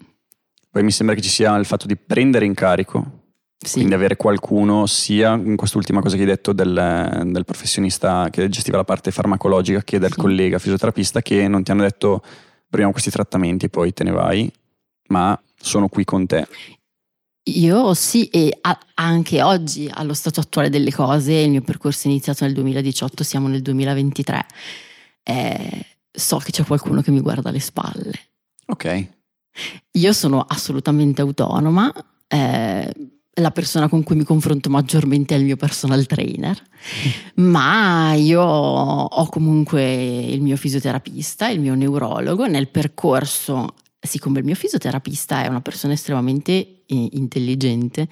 [0.72, 3.19] poi mi sembra che ci sia il fatto di prendere in carico,
[3.62, 3.74] sì.
[3.74, 8.78] quindi avere qualcuno sia in quest'ultima cosa che hai detto del, del professionista che gestiva
[8.78, 10.20] la parte farmacologica che del Sì.
[10.20, 12.24] collega fisioterapista che non ti hanno detto
[12.68, 14.52] proviamo questi trattamenti e poi te ne vai,
[15.10, 16.48] ma sono qui con te.
[17.50, 22.12] Io sì, e a- anche oggi, allo stato attuale delle cose, il mio percorso è
[22.12, 24.46] iniziato nel 2018, siamo nel 2023,
[25.24, 28.14] eh, so che c'è qualcuno che mi guarda alle spalle.
[28.68, 29.08] Ok,
[29.94, 31.92] Io sono assolutamente autonoma,
[32.28, 32.94] eh,
[33.40, 36.62] la persona con cui mi confronto maggiormente è il mio personal trainer,
[37.36, 42.46] ma io ho comunque il mio fisioterapista, il mio neurologo.
[42.48, 46.52] Nel percorso, siccome il mio fisioterapista è una persona estremamente
[46.86, 48.08] eh, intelligente,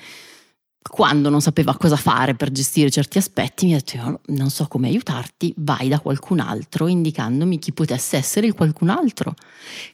[0.88, 4.68] quando non sapeva cosa fare per gestire certi aspetti, mi ha detto: Io non so
[4.68, 9.34] come aiutarti, vai da qualcun altro, indicandomi chi potesse essere il qualcun altro.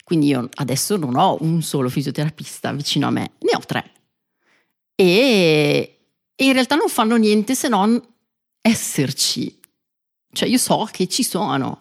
[0.04, 3.93] Quindi io adesso non ho un solo fisioterapista vicino a me, ne ho tre
[4.94, 5.98] e
[6.36, 8.00] in realtà non fanno niente se non
[8.60, 9.58] esserci.
[10.32, 11.80] Cioè io so che ci sono,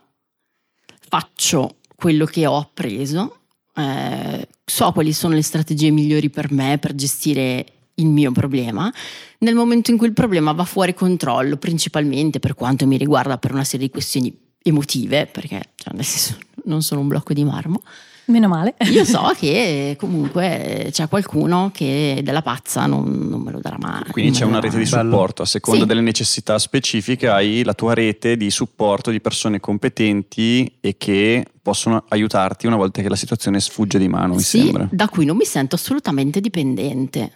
[1.07, 3.39] faccio quello che ho appreso,
[3.75, 8.91] eh, so quali sono le strategie migliori per me per gestire il mio problema.
[9.39, 13.51] Nel momento in cui il problema va fuori controllo, principalmente per quanto mi riguarda per
[13.53, 17.83] una serie di questioni emotive, perché cioè, nel senso, non sono un blocco di marmo,
[18.25, 18.75] Meno male.
[18.91, 24.03] io so che comunque c'è qualcuno che della pazza non, non me lo darà mai.
[24.11, 25.87] Quindi c'è una rete di supporto, a seconda Sì.
[25.87, 32.03] delle necessità specifiche hai la tua rete di supporto di persone competenti e che possono
[32.09, 34.87] aiutarti una volta che la situazione sfugge di mano, mi Sì, sembra.
[34.91, 37.31] da cui non mi sento assolutamente dipendente.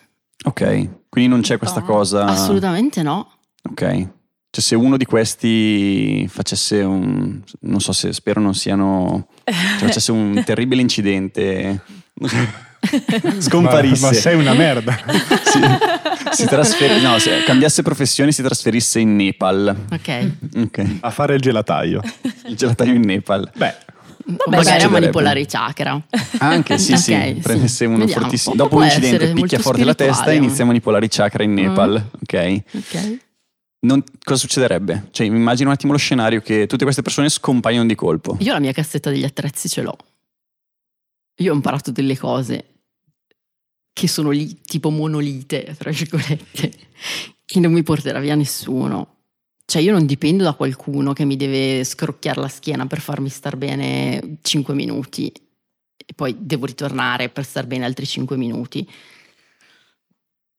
[0.45, 1.86] Ok, quindi non c'è questa No.
[1.86, 2.26] cosa...
[2.26, 3.30] Assolutamente no.
[3.69, 4.08] Ok.
[4.49, 7.41] Cioè se uno di questi facesse un...
[7.62, 9.27] non so se spero non siano...
[9.43, 11.81] Cioè facesse un terribile incidente...
[13.39, 14.01] Scomparisse.
[14.05, 14.97] Ma, ma sei una merda.
[15.43, 15.60] si,
[16.31, 19.75] si trasfer- no, se cambiasse professione si trasferisse in Nepal.
[19.91, 20.31] Ok.
[20.57, 20.86] Ok.
[21.01, 22.01] A fare il gelataio.
[22.45, 23.49] Il gelataio in Nepal.
[23.55, 23.75] Beh,
[24.27, 26.01] Vabbè, magari a manipolare i chakra.
[26.39, 27.33] Anche sì, sì, Ok, sì.
[27.41, 28.21] prendesse uno Vediamo.
[28.21, 28.55] fortissimo.
[28.55, 32.10] Dopo un incidente picchia forte la testa e inizia a manipolare i chakra in Nepal.
[32.21, 32.62] Ok.
[32.73, 33.17] Ok.
[33.88, 35.08] Non- cosa succederebbe?
[35.12, 38.38] Cioè, immagino un attimo lo scenario che tutte queste persone scompaiono di colpo.
[38.41, 39.97] Io la mia cassetta degli attrezzi ce l'ho.
[41.38, 42.82] Io ho imparato delle cose
[43.93, 46.71] che sono lì tipo monolite, tra virgolette,
[47.45, 49.15] che non mi porterà via nessuno.
[49.65, 53.58] Cioè io non dipendo da qualcuno che mi deve scrocchiare la schiena per farmi star
[53.58, 58.89] bene 5 minuti e poi devo ritornare per star bene altri 5 minuti.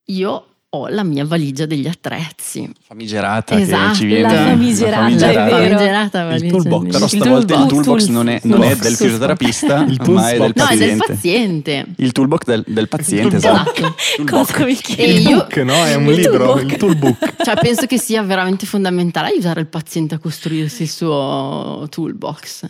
[0.07, 2.71] Io ho la mia valigia degli attrezzi.
[2.85, 4.23] Famigerata Esatto, che ci viene.
[4.35, 5.41] la famigerata, famigerata.
[5.41, 5.77] è vero.
[5.79, 6.81] Famigerata valigia toolbox.
[6.83, 7.85] degli- Però il stavolta il toolbox.
[7.85, 8.83] toolbox non è, non è Toolbox.
[8.83, 10.57] del fisioterapista, Il ma è del toolbox.
[10.59, 11.05] No, è del paziente.
[11.07, 11.87] paziente.
[11.97, 13.71] Il toolbox del, del paziente, Il esatto.
[13.71, 13.95] Esatto.
[14.27, 14.53] Toolbox.
[14.53, 15.73] Come il E il io- book, no?
[15.73, 16.63] È un Il libro, toolbox.
[16.71, 17.43] il toolbook.
[17.45, 22.67] Cioè, penso che sia veramente fondamentale aiutare il paziente a costruirsi il suo toolbox.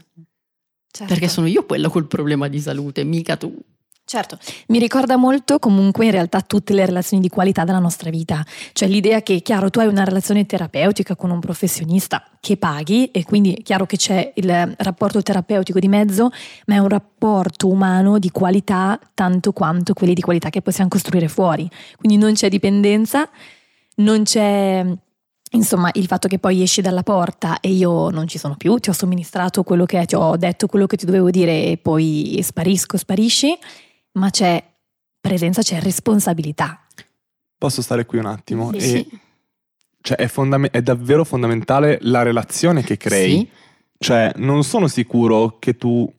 [0.90, 1.12] Certo.
[1.12, 3.54] Perché sono io quello col problema di salute, mica tu.
[4.08, 8.42] Certo, mi ricorda molto comunque in realtà tutte le relazioni di qualità della nostra vita,
[8.72, 13.24] cioè l'idea che chiaro tu hai una relazione terapeutica con un professionista che paghi e
[13.24, 16.30] quindi è chiaro che c'è il rapporto terapeutico di mezzo,
[16.68, 21.28] ma è un rapporto umano di qualità tanto quanto quelli di qualità che possiamo costruire
[21.28, 21.68] fuori,
[21.98, 23.28] quindi non c'è dipendenza,
[23.96, 24.86] non c'è
[25.50, 28.88] insomma il fatto che poi esci dalla porta e io non ci sono più, ti
[28.88, 32.96] ho somministrato quello che ti ho detto, quello che ti dovevo dire e poi sparisco,
[32.96, 33.54] sparisci
[34.18, 34.62] ma c'è
[35.20, 36.80] presenza, c'è responsabilità.
[37.56, 38.72] Posso stare qui un attimo?
[38.72, 39.08] E, Sì.
[40.00, 43.38] cioè, è, fondame- è davvero fondamentale la relazione che crei.
[43.38, 43.48] Sì.
[44.00, 46.10] Cioè, non sono sicuro che tu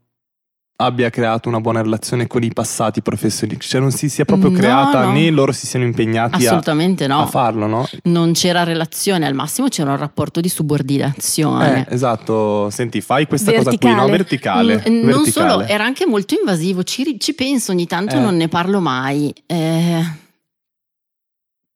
[0.81, 3.67] abbia creato una buona relazione con i passati professionisti.
[3.67, 5.11] Cioè, non si sia proprio No, creata no.
[5.11, 6.61] né loro si siano impegnati a,
[7.07, 7.19] no.
[7.21, 7.87] a farlo, no?
[8.03, 11.85] Non c'era relazione, al massimo c'era un rapporto di subordinazione.
[11.87, 12.69] Eh, esatto.
[12.69, 14.05] Senti, fai questa cosa qui, no?
[14.07, 14.75] Verticale.
[14.75, 14.89] Verticale.
[14.89, 15.51] Mm, non verticale.
[15.51, 18.19] solo, era anche molto invasivo, ci, ci penso ogni tanto, Eh.
[18.19, 19.33] non ne parlo mai.
[19.45, 20.01] Eh,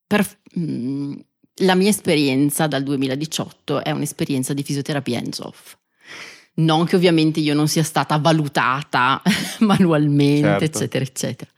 [0.08, 1.14] per- mm,
[1.64, 5.76] la mia esperienza dal 2018 è un'esperienza di fisioterapia hands-off.
[6.56, 9.22] Non che ovviamente io non sia stata valutata
[9.62, 10.78] manualmente, Certo.
[10.78, 11.52] eccetera, eccetera,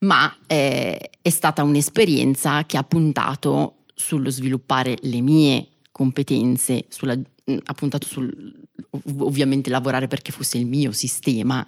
[0.00, 7.18] ma eh, è stata un'esperienza che ha puntato sullo sviluppare le mie competenze, sulla-
[7.64, 8.54] ha puntato sul
[8.90, 11.66] ov- ovviamente lavorare perché fosse il mio sistema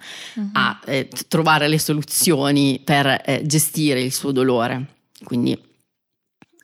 [0.53, 4.99] a eh, trovare le soluzioni per eh, gestire il suo dolore.
[5.23, 5.59] Quindi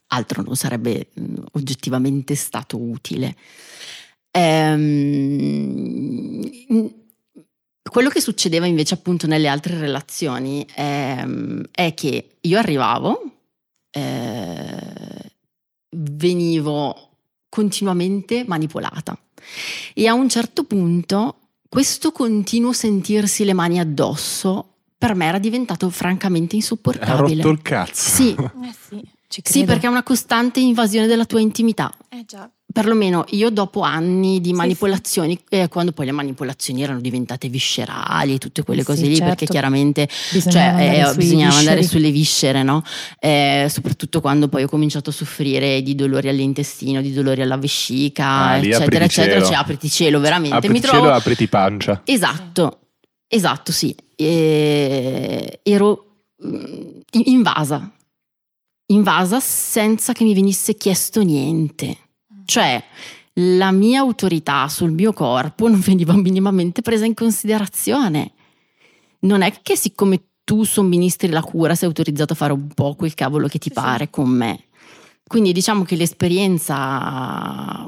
[0.07, 3.35] altro non sarebbe mh, oggettivamente stato utile.
[4.31, 6.41] Ehm,
[7.89, 13.21] quello che succedeva invece appunto nelle altre relazioni ehm, è che io arrivavo,
[13.91, 15.31] eh,
[15.89, 17.09] venivo
[17.49, 19.17] continuamente manipolata
[19.93, 21.37] e a un certo punto
[21.69, 27.41] questo continuo sentirsi le mani addosso per me era diventato francamente Ha insopportabile.
[27.41, 28.09] rotto il cazzo.
[28.09, 31.91] Sì, Eh sì, ci sì, perché è una costante invasione della tua intimità.
[32.09, 32.49] Eh già.
[32.81, 38.35] Perlomeno io dopo anni di Sì, manipolazioni, eh, quando poi le manipolazioni erano diventate viscerali
[38.35, 39.29] e tutte quelle cose Sì, lì, certo.
[39.29, 42.83] perché chiaramente Bisognava cioè, andare eh, sui bisognava andare sulle viscere, no?
[43.19, 48.25] Eh, soprattutto quando poi ho cominciato a soffrire di dolori all'intestino, di dolori alla vescica,
[48.27, 49.43] Ah, eccetera, eccetera.
[49.43, 50.55] Cioè, apriti cielo, veramente.
[50.55, 50.97] Apriti Mi trovo...
[50.99, 52.01] cielo e apriti pancia.
[52.05, 52.79] Esatto,
[53.27, 53.95] esatto, sì.
[54.15, 57.91] E- ero mm, invasa,
[58.87, 61.97] invasa senza che mi venisse chiesto niente.
[62.47, 62.81] Cioè,
[63.33, 68.31] la mia autorità sul mio corpo non veniva minimamente presa in considerazione.
[69.19, 73.13] Non è che siccome tu somministri la cura sei autorizzato a fare un po' quel
[73.13, 73.81] cavolo che ti Sì, sì.
[73.81, 74.63] pare con me.
[75.27, 77.86] Quindi diciamo che l'esperienza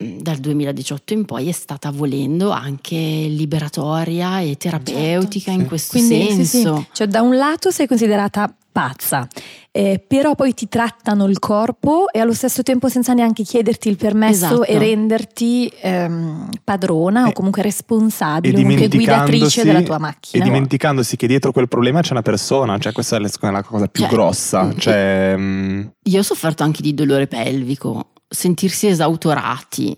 [0.00, 5.66] dal 2018 in poi è stata volendo anche liberatoria e terapeutica in sì.
[5.66, 6.44] questo Quindi, sì, sì.
[6.44, 6.86] senso.
[6.92, 9.26] Cioè, da un lato sei considerata pazza,
[9.72, 13.96] eh, però poi ti trattano il corpo e allo stesso tempo senza neanche chiederti il
[13.96, 14.64] permesso Esatto.
[14.66, 19.98] e renderti ehm, padrona o E- comunque E responsabile, comunque guidatrice dimenticandosi, della tua e
[19.98, 20.44] macchina.
[20.44, 24.04] dimenticandosi che dietro quel problema c'è una persona, cioè questa è la- la cosa più
[24.04, 24.62] Cioè, grossa.
[24.62, 29.96] mm, Cioè, mm, Io ho sofferto anche di dolore pelvico, sentirsi esautorati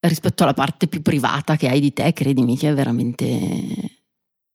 [0.00, 3.16] rispetto alla parte più privata che hai di te, credimi che è veramente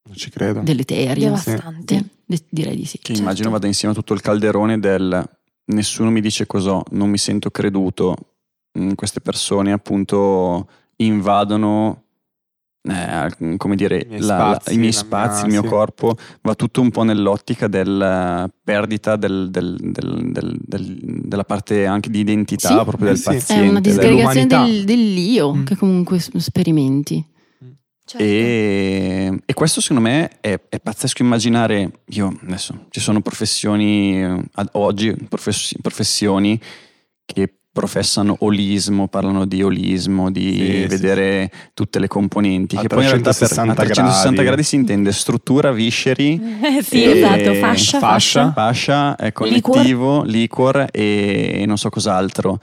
[0.08, 0.60] non ci credo.
[0.60, 1.24] deleterio.
[1.26, 1.96] Devastante.
[1.96, 2.98] Sì, de- direi di sì.
[2.98, 3.20] Che Certo.
[3.22, 5.28] immagino vada insieme a tutto il calderone del
[5.66, 8.16] nessuno mi dice cos'ho, non mi sento creduto.
[8.78, 12.04] Mm, Queste persone appunto invadono
[12.90, 15.62] eh, come dire, I miei la- la- spazi, i miei la spazi, mia- il mio
[15.62, 15.68] sì.
[15.68, 21.86] corpo, va tutto un po' nell'ottica della perdita del- del- del- del- del- della parte
[21.86, 22.74] anche di identità Sì.
[22.84, 23.24] proprio del Eh sì.
[23.24, 23.64] paziente.
[23.64, 25.64] È una disgregazione dell'io Mm.
[25.64, 27.24] che comunque sperimenti.
[28.08, 28.24] Certo.
[28.24, 34.42] E, e questo secondo me è, è pazzesco immaginare, io adesso ci sono professioni, eh,
[34.54, 36.58] ad oggi profes- professioni
[37.26, 42.88] che professano olismo, parlano di olismo, di Sì, sì, vedere tutte le componenti, A che
[42.88, 44.46] poi in realtà per, 360 a 360 gradi.
[44.46, 48.52] gradi si intende struttura, visceri, Eh, sì, e- esatto, fascia, fascia.
[48.52, 48.52] fascia.
[48.52, 52.58] fascia, eh, connettivo, liquor e non so cos'altro.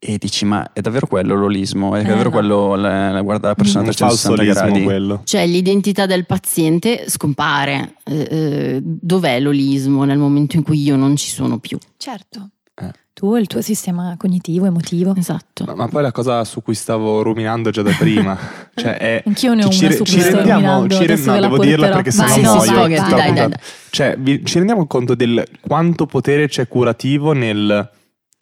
[0.00, 1.96] E dici, ma è davvero quello l'olismo?
[1.96, 2.36] È Eh, davvero no.
[2.36, 4.84] quello la, la guarda la persona a un falso 360 olismo gradi?
[4.84, 5.20] quello.
[5.24, 7.94] Cioè l'identità del paziente scompare.
[8.04, 11.78] Eh, eh, dov'è l'olismo nel momento in cui io non ci sono più?
[11.96, 12.50] Certo.
[12.80, 12.90] Eh.
[13.12, 15.12] Tu e il tuo sistema cognitivo, emotivo.
[15.16, 15.64] Esatto.
[15.64, 18.38] Ma, ma poi la cosa su cui stavo ruminando già da prima,
[18.76, 19.22] cioè è...
[19.26, 21.32] Anch'io ne ho ci una su ci cui sto rendiamo- ruminando, ci re- adesso no,
[21.32, 22.62] ve la devo dirla perché sennò sì, muoio.
[22.72, 23.48] Troppo dai, dai, tanto.
[23.48, 23.58] dai.
[23.90, 27.90] Cioè, vi- ci rendiamo conto del quanto potere c'è curativo nel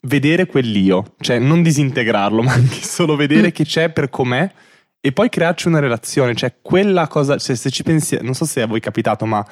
[0.01, 3.51] vedere quell'io, cioè non disintegrarlo, ma anche solo vedere Mm.
[3.51, 4.47] che c'è per com'è
[4.99, 8.61] e poi crearci una relazione, cioè quella cosa, cioè se ci pensi, non so se
[8.61, 9.43] a voi è capitato, ma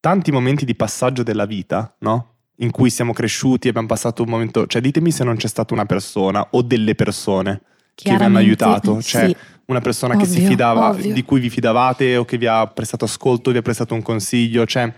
[0.00, 2.33] tanti momenti di passaggio della vita, no?
[2.58, 5.74] In cui siamo cresciuti e abbiamo passato un momento, cioè ditemi se non c'è stata
[5.74, 7.62] una persona o delle persone
[7.94, 9.36] che vi hanno aiutato, cioè sì.
[9.66, 11.12] una persona che si Ovvio, fidava, ovvio.
[11.12, 14.66] di cui vi fidavate o che vi ha prestato ascolto, vi ha prestato un consiglio,
[14.66, 14.92] cioè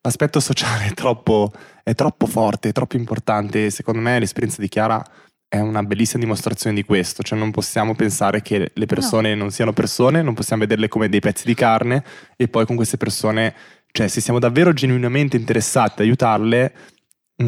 [0.00, 5.04] l'aspetto sociale è troppo, è troppo forte, è troppo importante secondo me l'esperienza di Chiara
[5.52, 9.72] è una bellissima dimostrazione di questo, cioè non possiamo pensare che le persone non siano
[9.72, 12.04] persone, non possiamo vederle come dei pezzi di carne
[12.36, 13.52] e poi con queste persone,
[13.90, 16.72] cioè se siamo davvero genuinamente interessati ad aiutarle,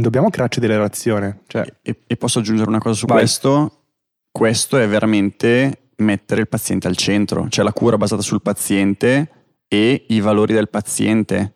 [0.01, 3.19] dobbiamo crearci delle relazioni, cioè E, e posso aggiungere una cosa su Vai.
[3.19, 3.85] questo?
[4.31, 9.31] Questo è veramente mettere il paziente al centro, cioè la cura basata sul paziente
[9.69, 11.55] e i valori del paziente,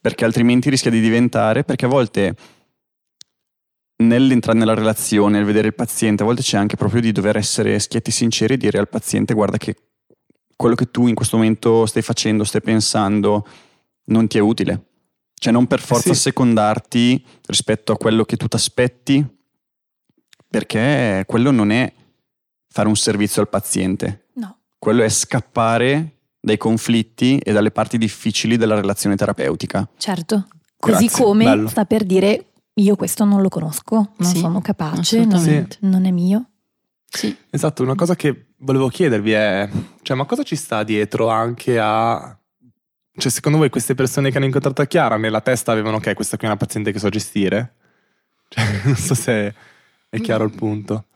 [0.00, 2.34] perché altrimenti rischia di diventare, perché a volte
[4.00, 7.78] nell'entrare nella relazione, nel vedere il paziente, a volte c'è anche proprio di dover essere
[7.78, 9.74] schietti sinceri e dire al paziente guarda che
[10.54, 13.46] quello che tu in questo momento stai facendo, stai pensando,
[14.06, 14.82] non ti è utile.
[15.38, 16.20] Cioè non per forza Sì.
[16.20, 19.24] secondarti rispetto a quello che tu ti aspetti,
[20.48, 21.92] perché quello non è
[22.68, 24.58] fare un servizio al paziente, No.
[24.78, 29.88] quello è scappare dai conflitti e dalle parti difficili della relazione terapeutica.
[29.96, 30.48] Certo.
[30.78, 31.68] Così Grazie, come bello.
[31.68, 35.78] sta per dire io questo non lo conosco, non Sì, sono capace, non, assolutamente.
[35.80, 36.50] non è mio.
[37.10, 37.34] Sì.
[37.50, 39.68] Esatto, una cosa che volevo chiedervi è,
[40.02, 42.38] cioè, ma cosa ci sta dietro anche a...
[43.18, 46.46] Cioè, secondo voi queste persone che hanno incontrato Chiara nella testa avevano, ok, questa qui
[46.46, 47.74] è una paziente che so gestire?
[48.48, 49.54] Cioè, non so se
[50.08, 51.06] è chiaro il punto.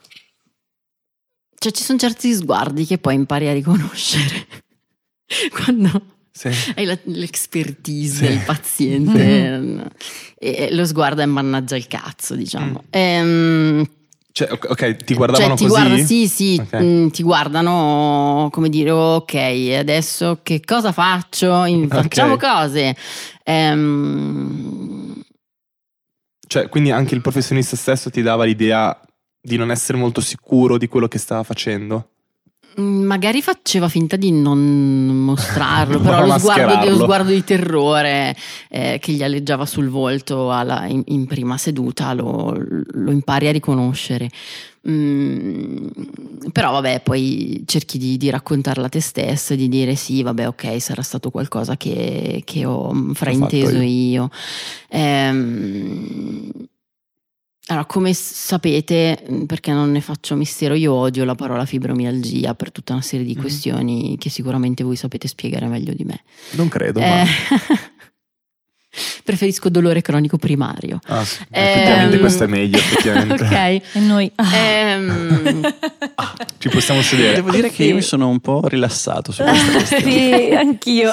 [1.56, 4.46] Cioè ci sono certi sguardi che poi impari a riconoscere.
[5.54, 6.48] Quando Sì.
[6.74, 8.26] hai la- l'expertise Sì.
[8.26, 9.90] del paziente
[10.38, 12.84] e lo sguardo è mannaggia il cazzo, diciamo.
[12.90, 13.88] Ehm,
[14.32, 15.80] Cioè, ok, ti guardavano cioè, ti così?
[15.86, 16.82] guarda- sì, sì, Ok.
[16.82, 19.34] mm, ti guardano come dire, ok,
[19.78, 21.64] adesso che cosa faccio?
[21.64, 22.02] In- Ok.
[22.02, 22.96] Facciamo cose.
[23.44, 25.22] Ehm,
[26.46, 28.98] Cioè, quindi anche il professionista stesso ti dava l'idea
[29.40, 32.11] di non essere molto sicuro di quello che stava facendo.
[32.80, 34.58] Mm, Magari faceva finta di non
[35.24, 38.34] mostrarlo, però lo sguardo, di, lo sguardo di terrore
[38.68, 43.52] eh, che gli alleggiava sul volto alla- in, in prima seduta lo, lo impari a
[43.52, 44.30] riconoscere.
[44.88, 45.86] Mm,
[46.50, 50.80] però vabbè, poi cerchi di, di raccontarla a te stesso, di dire sì, vabbè, ok,
[50.80, 53.82] sarà stato qualcosa che, che ho frainteso io.
[53.82, 54.30] io.
[54.88, 56.50] Ehm,
[57.66, 62.72] allora, come sapete, mh, perché non ne faccio mistero, io odio la parola fibromialgia per
[62.72, 63.40] tutta una serie di Mhm.
[63.40, 66.22] questioni che sicuramente voi sapete spiegare meglio di me.
[66.52, 67.24] Non credo, Eh, ma...
[69.24, 70.98] preferisco dolore cronico primario.
[71.06, 71.38] Ah, sì.
[71.50, 73.44] Ehm, Effettivamente questo è meglio, effettivamente.
[73.44, 73.52] ok.
[73.96, 74.30] E noi...
[74.52, 75.74] Ehm,
[76.58, 77.34] Ci possiamo sedere.
[77.36, 80.02] Devo dire che io mi sono un po' rilassato su questa questione.
[80.48, 81.12] sì, anch'io.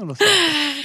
[0.00, 0.24] Non lo so.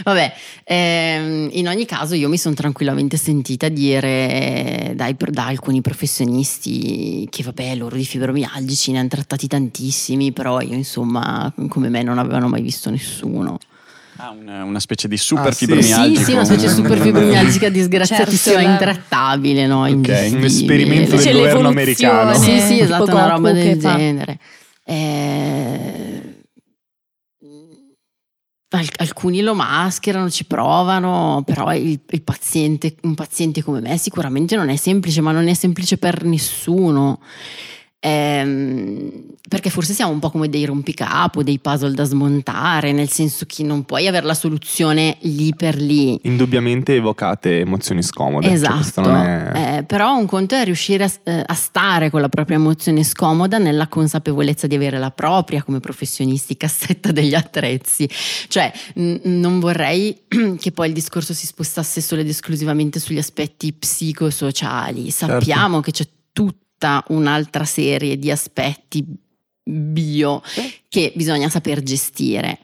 [0.04, 0.34] Vabbè,
[0.66, 7.42] ehm, in ogni caso io mi sono tranquillamente sentita dire dai- da alcuni professionisti che
[7.44, 12.50] vabbè loro di fibromialgici ne hanno trattati tantissimi, però io insomma come me non avevano
[12.50, 13.58] mai visto nessuno.
[14.18, 15.66] Ah, una, una specie di super Ah, sì.
[15.66, 16.18] fibromialgico.
[16.20, 19.86] Sì, sì, una specie di super fibromialgica disgraziatissima, Certo, intrattabile, no?
[19.88, 20.38] Invisibile.
[20.40, 22.34] un esperimento del governo americano.
[22.34, 24.40] Sì, sì, esatto, una roba del genere.
[24.84, 26.35] Eh,
[28.98, 34.70] alcuni lo mascherano, ci provano, però il, il paziente, un paziente come me sicuramente non
[34.70, 37.20] è semplice, ma non è semplice per nessuno.
[38.06, 39.12] Ehm,
[39.48, 43.64] perché forse siamo un po' come dei rompicapo, dei puzzle da smontare, nel senso che
[43.64, 46.18] non puoi avere la soluzione lì per lì.
[46.24, 48.46] Indubbiamente evocate emozioni scomode.
[48.48, 52.22] cioè, Esatto, non è- Eh, però un conto è riuscire a, eh, a stare con
[52.22, 58.10] la propria emozione scomoda nella consapevolezza di avere la propria come professionisti cassetta degli attrezzi.
[58.48, 60.16] Cioè, n- non vorrei
[60.60, 65.10] che poi il discorso si spostasse solo ed esclusivamente sugli aspetti psicosociali.
[65.12, 66.06] Sappiamo che c'è
[66.76, 69.04] tutta un'altra serie di aspetti
[69.64, 70.42] bio
[70.90, 72.60] che bisogna saper gestire.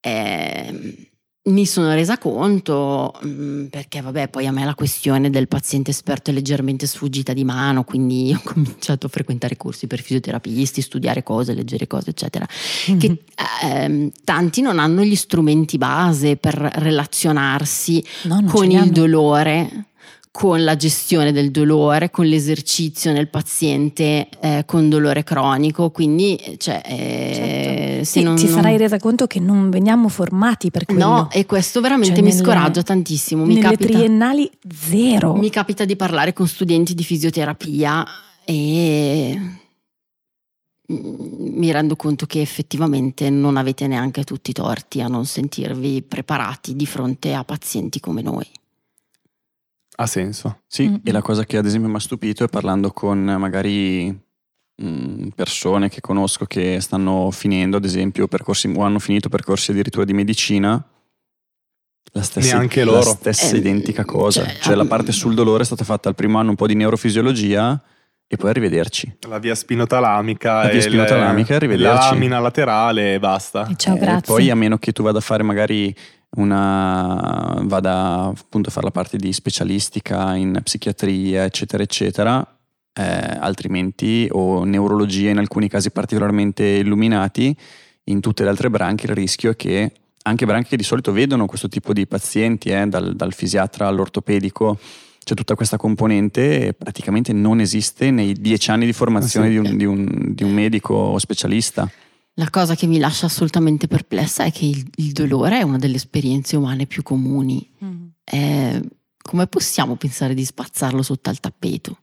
[0.00, 0.94] Ehm,
[1.42, 6.30] mi sono resa conto mm, perché, vabbè, poi a me la questione del paziente esperto
[6.30, 11.54] è leggermente sfuggita di mano, quindi ho cominciato a frequentare corsi per fisioterapisti, studiare cose,
[11.54, 12.46] leggere cose, eccetera.
[12.46, 13.24] Che
[13.64, 18.92] ehm, tanti non hanno gli strumenti base per relazionarsi No, con il hanno.
[18.92, 19.86] dolore,
[20.32, 25.90] con la gestione del dolore, con l'esercizio nel paziente eh, con dolore cronico.
[25.90, 28.04] Quindi, eh, cioè, eh, Certo.
[28.04, 31.04] Sì, non, ti non- sarai resa conto che non veniamo formati per quello.
[31.06, 33.44] No, e questo veramente Cioè, mi nelle- scoraggia tantissimo.
[33.44, 35.34] Mi Nelle capita, triennali zero.
[35.34, 38.06] mi capita di parlare con studenti di fisioterapia
[38.44, 39.38] e
[40.92, 46.02] mm, mi rendo conto che effettivamente non avete neanche tutti i torti a non sentirvi
[46.02, 48.46] preparati di fronte a pazienti come noi.
[49.96, 50.62] Ha senso.
[50.66, 50.94] Sì, Mm.
[51.04, 54.18] e la cosa che ad esempio mi ha stupito è parlando con magari
[54.82, 60.04] mm, persone che conosco che stanno finendo, ad esempio, percorsi o hanno finito percorsi addirittura
[60.04, 60.82] di medicina.
[62.12, 63.02] La stessa, Neanche la loro.
[63.10, 64.44] stessa Eh, identica cosa.
[64.44, 66.66] cioè, Cioè, la ah, parte sul dolore è stata fatta al primo anno un po'
[66.66, 67.80] di neurofisiologia
[68.32, 69.16] e poi arrivederci.
[69.28, 71.92] La via spinotalamica, La via e spinotalamica, arrivederci.
[71.92, 73.66] la lamina laterale e basta.
[73.66, 74.32] E ciao, grazie.
[74.32, 75.92] poi a meno che tu vada a fare magari
[76.36, 82.58] una vada appunto a fare la parte di specialistica in psichiatria, eccetera, eccetera,
[82.92, 83.02] eh,
[83.40, 87.52] altrimenti o neurologia in alcuni casi particolarmente illuminati,
[88.04, 91.46] in tutte le altre branche il rischio è che anche branche che di solito vedono
[91.46, 94.78] questo tipo di pazienti, eh, dal, dal fisiatra all'ortopedico,
[95.30, 99.60] c'è tutta questa componente e praticamente non esiste nei dieci anni di formazione Ah, sì.
[99.60, 101.88] di, un, di un- di un medico specialista.
[102.34, 105.96] La cosa che mi lascia assolutamente perplessa è che il, il dolore è una delle
[105.96, 107.64] esperienze umane più comuni.
[107.84, 108.06] Mm.
[108.24, 108.82] Eh,
[109.22, 111.98] come possiamo pensare di spazzarlo sotto al tappeto?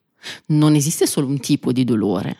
[0.47, 2.37] Non esiste solo un tipo di dolore.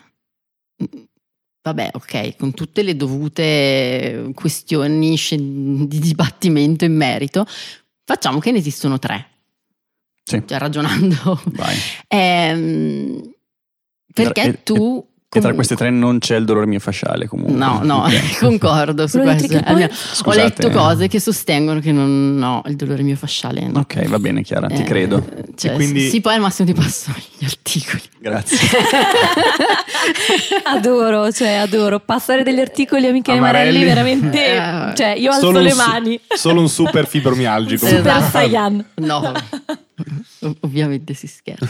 [1.64, 5.18] Vabbè, ok, con tutte le dovute questioni
[5.88, 7.46] di dibattimento in merito,
[8.06, 9.32] facciamo che ne esistono tre.
[10.28, 10.43] Sì.
[10.45, 11.41] Cioè, ragionando.
[11.45, 11.75] Vai.
[12.07, 13.21] Ehm,
[14.13, 15.07] perché E- tu...
[15.09, 17.53] E tra comunque- queste tre non c'è il dolore miofasciale comunque.
[17.55, 18.05] No, no,
[18.39, 19.57] concordo su questo.
[19.57, 19.89] Eh,
[20.23, 23.80] Ho letto cose che sostengono che non no, il dolore miofasciale no.
[23.80, 25.25] Ok, va bene Chiara, ti Eh, credo.
[25.55, 28.01] Cioè, quindi- Sì, poi al massimo ti passo gli articoli.
[28.19, 28.57] Grazie.
[30.65, 31.99] adoro, cioè adoro.
[31.99, 33.80] Passare degli articoli a Michele Amarelli.
[33.80, 34.45] Marelli, veramente.
[34.57, 36.19] Eh, cioè, io alzo Solo le su- mani.
[36.28, 37.86] Solo un super fibromialgico.
[37.86, 38.30] Super esatto.
[38.32, 38.86] Saiyan.
[38.95, 39.32] No,
[40.41, 41.67] ov- ovviamente si scherza.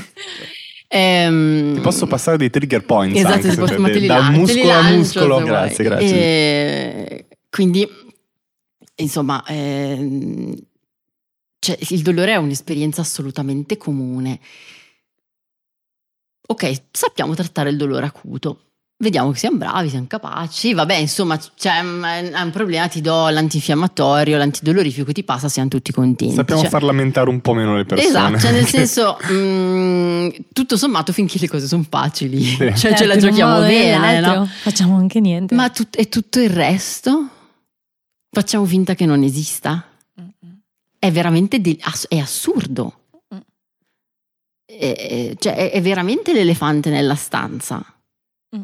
[0.90, 4.46] Ehm, Ti posso passare dei trigger points Esatto, anche, posso- ma te li da lan-
[4.46, 5.38] te li muscolo a lancio, muscolo.
[5.38, 5.46] se vuoi.
[5.46, 6.16] Grazie, grazie.
[6.18, 7.88] E quindi,
[8.96, 10.56] insomma, ehm,
[11.60, 14.40] cioè, il dolore è un'esperienza assolutamente comune.
[16.50, 18.67] ok, sappiamo trattare il dolore acuto.
[19.00, 20.74] Vediamo che siamo bravi, siamo capaci.
[20.74, 25.92] Vabbè, insomma, c'è un, è un problema, ti do l'antinfiammatorio, l'antidolorifico, ti passa, siamo tutti
[25.92, 26.34] contenti.
[26.34, 28.10] Sappiamo Cioè- far lamentare un po' meno le persone.
[28.10, 33.06] Esatto, cioè nel senso, mm, tutto sommato finché le cose sono facili, cioè ce Certo,
[33.06, 34.46] la in un giochiamo bene, no?
[34.48, 35.54] Facciamo anche niente.
[35.54, 37.30] Ma tut- e tutto il resto?
[38.32, 39.86] Facciamo finta che non esista?
[40.98, 43.02] È veramente di- ass- è assurdo.
[43.36, 43.38] Mm.
[44.66, 47.84] È, cioè, è- è veramente l'elefante nella stanza.
[48.56, 48.62] Mm.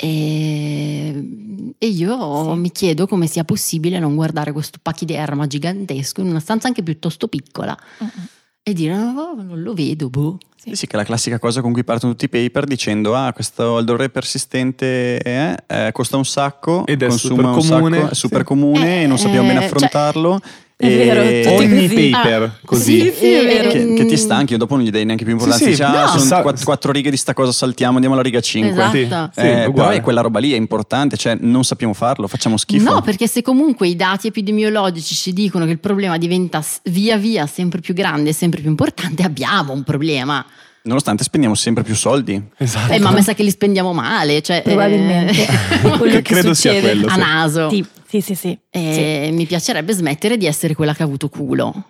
[0.00, 2.58] E, e io Sì.
[2.60, 7.26] mi chiedo come sia possibile non guardare questo pachiderma gigantesco in una stanza anche piuttosto
[7.26, 8.26] piccola Mm-mm.
[8.62, 10.38] e dire "Oh, non lo vedo, boh.
[10.54, 13.32] Sì, sì, che è la classica cosa con cui partono tutti i paper dicendo ah,
[13.32, 17.74] questo il dolore persistente eh, eh, costa un sacco, Ed è consuma super un sacco,
[17.80, 18.44] comune, è super sì.
[18.46, 20.40] comune e non sappiamo bene Eh, cioè- affrontarlo.
[20.80, 22.10] È vero, Ogni così.
[22.10, 23.00] paper Ah, così.
[23.00, 25.64] sì, sì, che, che ti stanchi, dopo non gli dai neanche più importanza.
[25.64, 26.06] Sì, sì, ah, no.
[26.06, 28.70] sono Sa- quatt- quattro righe di sta cosa, saltiamo, andiamo alla riga 5.
[28.70, 29.32] Esatto.
[29.40, 32.56] Sì, Eh, sì, però è quella roba lì è importante, cioè non sappiamo farlo, facciamo
[32.56, 32.92] schifo.
[32.92, 37.48] No, perché se comunque i dati epidemiologici ci dicono che il problema diventa via via
[37.48, 40.46] sempre più grande e sempre più importante, abbiamo un problema.
[40.82, 42.40] Nonostante spendiamo sempre più soldi.
[42.56, 42.92] Esatto.
[42.92, 45.32] Eh, ma mi sa che li spendiamo male, cioè, Probabilmente.
[45.42, 46.80] eh, Quello che Credo sia succede.
[46.92, 47.06] quello.
[47.08, 47.18] a sì.
[47.18, 47.68] naso.
[47.68, 48.34] Sì, sì, sì.
[48.34, 48.58] sì.
[48.70, 51.84] E Mi piacerebbe smettere di essere quella che ha avuto culo.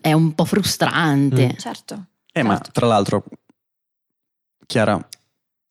[0.00, 1.46] È un po' frustrante.
[1.52, 1.58] Mm.
[1.58, 2.04] Certo.
[2.32, 2.70] Eh, ma Certo.
[2.72, 3.24] tra l'altro,
[4.66, 5.06] Chiara,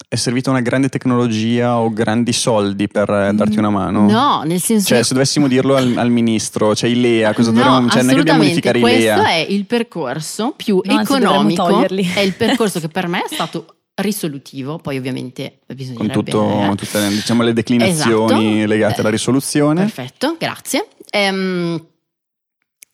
[0.08, 4.10] è servita una grande tecnologia o grandi soldi per eh, darti una mano?
[4.10, 7.89] No, nel senso Cioè, se dovessimo dirlo al, al ministro, cioè ILEA, cosa no, dovremmo,
[7.89, 9.28] cioè, non è che dobbiamo modificare Questo ILEA.
[9.30, 11.86] è il percorso più No, economico.
[11.86, 14.77] È il percorso che per me è stato risolutivo.
[14.77, 16.13] Poi, ovviamente, Con bisognerebbe.
[16.13, 18.67] tutto, tutte diciamo, le declinazioni Esatto.
[18.67, 19.81] legate alla Eh, risoluzione.
[19.81, 20.87] Perfetto, grazie.
[21.09, 21.85] Ehm,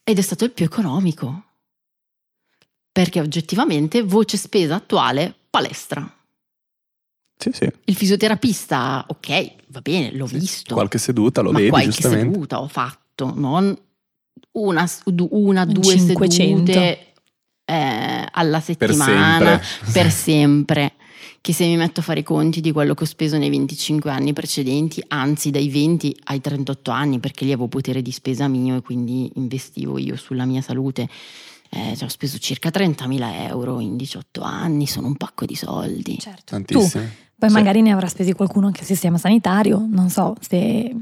[0.04, 1.44] ed è stato il più economico.
[2.92, 6.14] Perché oggettivamente, voce spesa attuale, palestra.
[7.38, 7.68] Sì, sì.
[7.86, 10.74] Il fisioterapista, ok, va bene, l'ho visto.
[10.76, 12.32] Qualche seduta lo ma vedi qualche giustamente.
[12.34, 13.76] seduta ho fatto, non
[14.54, 14.88] una,
[15.32, 16.34] una Un due 500.
[16.72, 17.11] sedute
[17.72, 19.92] eh, alla settimana sempre.
[19.92, 20.94] per sempre.
[21.42, 24.12] Che se mi metto a fare i conti di quello che ho speso nei 25
[24.12, 28.76] anni precedenti, anzi dai 20 ai 38 anni, perché lì avevo potere di spesa mio
[28.76, 31.08] e quindi investivo io sulla mia salute.
[31.74, 36.18] Eh, cioè, ho speso circa 30.000 euro in 18 anni, sono un pacco di soldi.
[36.20, 36.58] certo.
[36.58, 37.10] Tu, Tantissimi.
[37.40, 37.56] poi Sì.
[37.56, 40.94] magari ne avrà spesi qualcuno anche al sistema sanitario, non so se...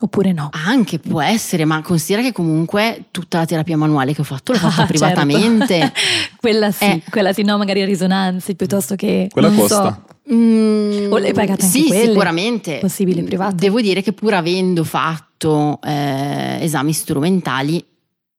[0.00, 0.48] Oppure no.
[0.52, 4.58] Anche può essere, ma considera che comunque tutta la terapia manuale che ho fatto l'ho
[4.58, 5.78] fatta Ah, privatamente.
[5.78, 6.00] certo.
[6.38, 7.02] quella sì, Eh.
[7.10, 9.28] quella sì, no, magari risonanze piuttosto che...
[9.30, 9.82] Quella non costa.
[10.06, 12.04] So, Mm, O l'hai pagata anche sì, quelle?
[12.08, 12.78] sicuramente.
[12.82, 13.54] Possibili private?
[13.54, 17.82] Devo dire che pur avendo fatto eh, esami strumentali,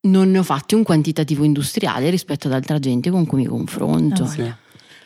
[0.01, 4.23] non ne ho fatti un quantitativo industriale rispetto ad altra gente con cui mi confronto.
[4.23, 4.53] Ah, Sì.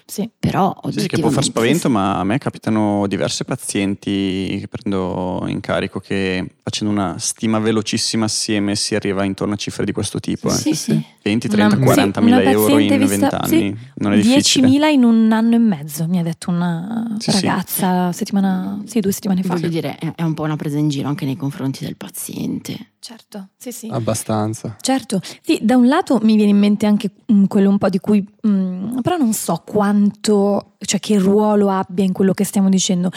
[0.06, 0.30] Sì.
[0.39, 5.43] Però Sì, sì, che può far spavento, ma a me capitano diverse pazienti che prendo
[5.47, 10.20] in carico che facendo una stima velocissima assieme si arriva intorno a cifre di questo
[10.20, 10.49] tipo.
[10.49, 10.51] eh.
[10.54, 11.01] Sì, sì.
[11.24, 13.58] 20, Una- 30, sì, 40 una mila euro in paziente 20 vista- anni.
[13.58, 14.68] sì, non è difficile.
[14.68, 17.45] 10.000 in un anno e mezzo, mi ha detto una Sì, sì.
[17.45, 19.54] ragazza settimana, sì, due settimane fa.
[19.54, 22.91] Voglio dire, è- è un po' una presa in giro anche nei confronti del paziente.
[23.04, 23.89] Certo, sì, sì.
[23.91, 24.78] Abbastanza.
[24.80, 27.99] Certo, sì, da un lato mi viene in mente anche mm, quello un po' di
[27.99, 33.12] cui, mm, però non so quanto, cioè che ruolo abbia in quello che stiamo dicendo.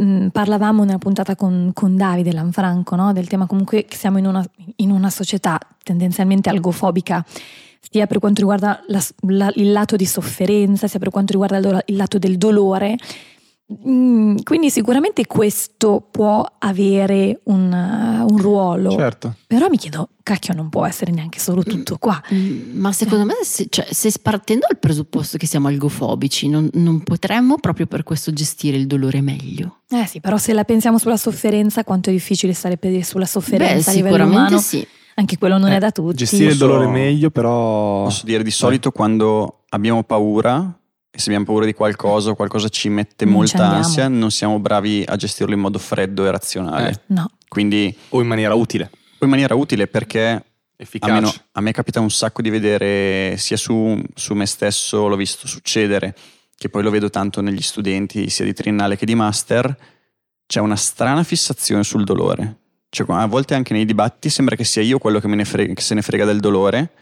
[0.00, 3.12] Mm, parlavamo nella puntata con, con Davide Lanfranco, no?
[3.12, 4.44] del tema comunque che siamo in una,
[4.76, 7.24] in una società tendenzialmente algofobica,
[7.90, 11.82] sia per quanto riguarda la- la- il lato di sofferenza, sia per quanto riguarda il,
[11.86, 12.96] il lato del dolore.
[13.88, 19.36] Mm, quindi sicuramente questo può avere un, uh, un ruolo, Certo.
[19.46, 22.20] però mi chiedo, cacchio, non può essere neanche solo tutto qua.
[22.34, 27.02] Mm, Ma secondo me, se, cioè, se partendo dal presupposto che siamo algofobici, non, non
[27.02, 29.78] potremmo proprio per questo gestire il dolore meglio.
[29.88, 33.90] Eh sì, però se la pensiamo sulla sofferenza, quanto è difficile stare sulla Beh, sofferenza
[33.90, 34.58] a livello sicuramente umano.
[34.60, 34.86] sì.
[35.14, 36.16] Anche quello non Eh, è da tutti.
[36.16, 38.04] Gestire il Posso- dolore meglio, però.
[38.04, 40.78] Posso dire, di solito quando abbiamo paura,
[41.14, 44.58] e se abbiamo paura di qualcosa o qualcosa ci mette Non molta ansia, non siamo
[44.58, 46.90] bravi a gestirlo in modo freddo e razionale.
[46.90, 47.00] Eh.
[47.08, 50.42] No, Quindi, O in maniera utile, o in maniera utile perché
[50.74, 51.12] efficace.
[51.12, 55.46] Almeno a me capita un sacco di vedere sia su, su me stesso, l'ho visto
[55.46, 56.16] succedere,
[56.56, 59.76] che poi lo vedo tanto negli studenti sia di triennale che di master,
[60.46, 62.56] c'è una strana fissazione sul dolore.
[62.88, 65.74] Cioè, a volte anche nei dibattiti sembra che sia io quello che, me ne frega-
[65.74, 66.92] che se ne frega del dolore,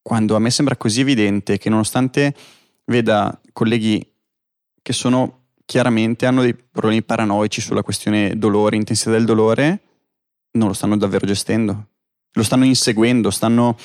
[0.00, 2.34] quando a me sembra così evidente che nonostante
[2.86, 4.04] veda colleghi
[4.82, 9.80] che sono chiaramente hanno dei problemi paranoici sulla questione dolore, intensità del dolore,
[10.52, 11.86] non lo stanno davvero gestendo
[12.32, 13.76] lo stanno inseguendo, stanno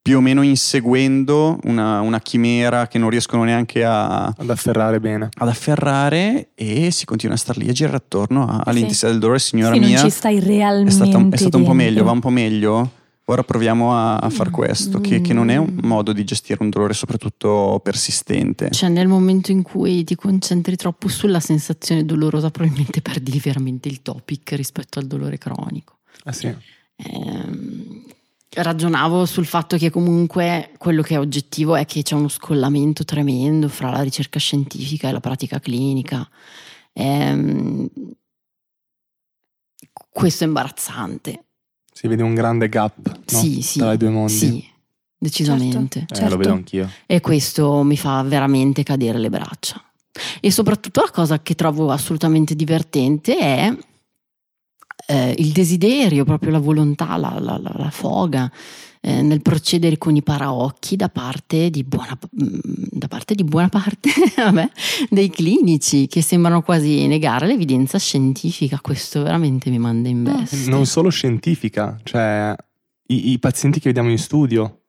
[0.00, 5.28] più o meno inseguendo una, una chimera che non riescono neanche a, Ad afferrare bene.
[5.32, 9.38] ad afferrare e si continua a star lì a girare attorno a- all'intensità del dolore.
[9.38, 12.10] Signora sì, mia, non ci stai è realmente stato, è stato un po' meglio, va
[12.10, 12.90] un po' meglio.
[13.32, 16.68] Ora proviamo a, a far questo, che, che non è un modo di gestire un
[16.68, 18.70] dolore soprattutto persistente.
[18.70, 24.02] Cioè, nel momento in cui ti concentri troppo sulla sensazione dolorosa, probabilmente perdi veramente il
[24.02, 26.00] topic rispetto al dolore cronico.
[26.24, 26.54] Ah sì.
[26.96, 28.04] Ehm,
[28.50, 33.68] ragionavo sul fatto che comunque quello che è oggettivo è che c'è uno scollamento tremendo
[33.68, 36.28] fra la ricerca scientifica e la pratica clinica.
[36.92, 37.88] Ehm,
[40.10, 41.44] questo è imbarazzante.
[41.92, 43.38] Si vede un grande gap no?
[43.38, 43.78] Sì, sì.
[43.78, 44.32] tra i due mondi.
[44.32, 44.64] Sì,
[45.18, 46.00] decisamente.
[46.00, 46.30] Eh, certo.
[46.30, 46.88] Lo vedo anch'io.
[47.06, 49.82] E questo mi fa veramente cadere le braccia.
[50.40, 53.76] E soprattutto la cosa che trovo assolutamente divertente è
[55.06, 58.50] eh, il desiderio, proprio la volontà, la, la- la- la foga
[59.04, 62.58] eh, nel procedere con i paraocchi da parte di buona, mm,
[62.92, 64.70] da parte, di buona parte vabbè,
[65.10, 68.78] dei clinici che sembrano quasi negare l'evidenza scientifica.
[68.80, 70.70] Questo veramente mi manda in veste.
[70.70, 72.54] Non solo scientifica, cioè
[73.08, 74.82] i, i pazienti che vediamo in studio,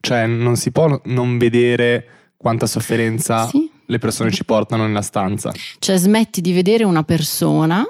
[0.00, 2.06] cioè non si può non vedere
[2.38, 3.70] quanta sofferenza Sì.
[3.84, 5.52] le persone ci portano nella stanza.
[5.78, 7.84] Cioè smetti di vedere una persona,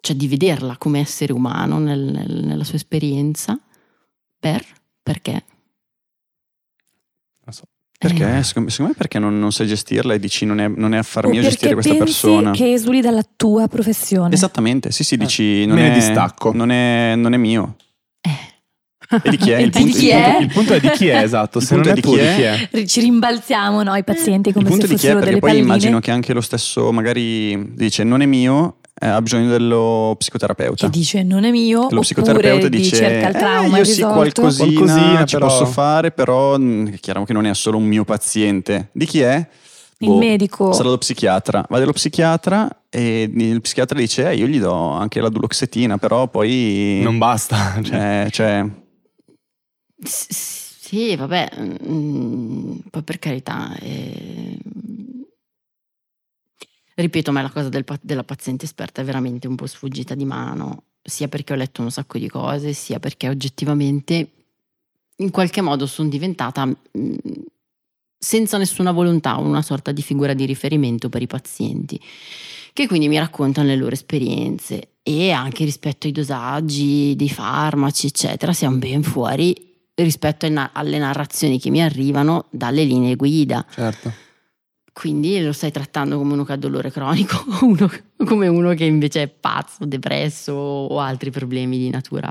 [0.00, 3.58] cioè di vederla come essere umano nel- nel- nella sua esperienza,
[4.38, 4.64] per,
[5.02, 5.32] perché?
[7.44, 7.62] Non so.
[7.98, 8.36] Perché?
[8.38, 10.98] Eh, Secondo, secondo me perché non, non sai gestirla e dici non è, non è
[10.98, 12.50] affar O mio perché gestire questa pensi persona.
[12.50, 14.34] che esuli dalla tua professione.
[14.34, 16.52] Esattamente, sì sì, dici me non, è, distacco.
[16.52, 17.76] non, è, non è mio.
[18.20, 18.54] eh.
[19.22, 19.58] E di chi è?
[19.62, 20.22] Il di punto, chi il è?
[20.24, 21.58] punto- Il punto è di chi è, esatto.
[21.58, 22.68] Il Se non punto è di chi di è?
[22.70, 22.84] chi è?
[22.86, 25.40] Ci rimbalziamo no, i pazienti come il punto se di chi è fossero perché delle
[25.40, 25.66] poi palline.
[25.66, 30.86] immagino che anche lo stesso magari dice non è mio, eh, ha bisogno dello psicoterapeuta.
[30.86, 34.64] che dice non è mio, Lo psicoterapeuta dice cerca il "Eh, trauma io sì qualcosina,
[34.72, 38.88] Qualcosina, ci però." posso fare, però è chiaro che non è solo un mio paziente.
[38.92, 39.48] Di chi è?
[39.98, 40.72] Il Boh, medico.
[40.74, 41.64] Sarà lo psichiatra.
[41.70, 46.28] Va dallo psichiatra e il psichiatra dice eh, io gli do anche la duloxetina, però
[46.28, 47.00] poi...
[47.02, 47.80] Non basta.
[47.82, 48.64] Cioè, eh, cioè,
[50.04, 50.26] S-
[50.86, 51.48] Sì, vabbè,
[51.88, 53.74] mm, poi per carità.
[53.80, 54.58] eh,
[56.98, 60.24] Ripeto, a me la cosa del della paziente esperta è veramente un po' sfuggita di
[60.24, 64.30] mano, sia perché ho letto un sacco di cose, sia perché oggettivamente
[65.16, 67.14] in qualche modo sono diventata mm,
[68.18, 72.00] senza nessuna volontà una sorta di figura di riferimento per i pazienti,
[72.72, 78.54] che quindi mi raccontano le loro esperienze e anche rispetto ai dosaggi dei farmaci, eccetera,
[78.54, 79.54] siamo ben fuori
[79.92, 83.66] rispetto alle narrazioni che mi arrivano dalle linee guida.
[83.70, 84.24] certo.
[84.98, 87.90] Quindi lo stai trattando come uno che ha dolore cronico uno-
[88.24, 92.30] come uno che invece è pazzo, depresso o altri problemi di natura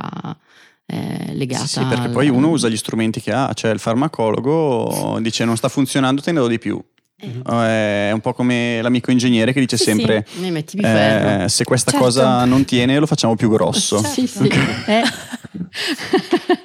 [0.87, 1.61] eh, legata.
[1.65, 5.45] sì, sì, perché al- poi uno usa gli strumenti che ha, cioè il farmacologo dice
[5.45, 6.83] non sta funzionando, te ne do di più.
[7.17, 11.43] Eh, È un po' come l'amico ingegnere che dice Sì, sempre ferro.
[11.43, 12.05] eh, se questa Certo.
[12.05, 14.01] cosa non tiene lo facciamo più grosso.
[14.03, 14.47] Sì, sì.
[14.87, 15.03] Eh.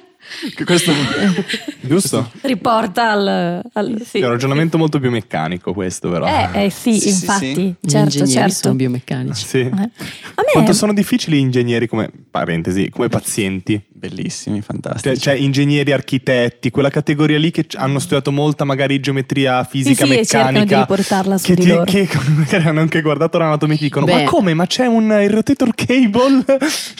[0.55, 0.91] Che Questo
[1.81, 2.31] Giusto?
[2.41, 3.61] Riporta al...
[3.73, 4.19] al- sì.
[4.19, 6.25] È un ragionamento molto più meccanico questo però.
[6.25, 7.75] Eh, eh, sì, Sì, infatti, sì.
[7.79, 8.53] Gli certo, ingegneri certo.
[8.55, 9.45] sono biomeccanici.
[9.45, 9.59] Sì.
[9.59, 9.69] Eh.
[9.69, 13.79] A me Quanto sono difficili gli ingegneri come, parentesi, come pazienti?
[14.01, 15.19] Bellissimi, Cioè, fantastici.
[15.19, 20.09] cioè, ingegneri, architetti, quella categoria lì che hanno studiato molta magari geometria sì, fisica, sì,
[20.11, 20.79] di meccanica.
[20.79, 21.83] riportarla su Che, di ti- loro.
[21.83, 24.13] che magari hanno anche guardato l'anatomia e dicono: Beh.
[24.15, 24.53] Ma come?
[24.55, 26.43] Ma c'è un il rotator cable?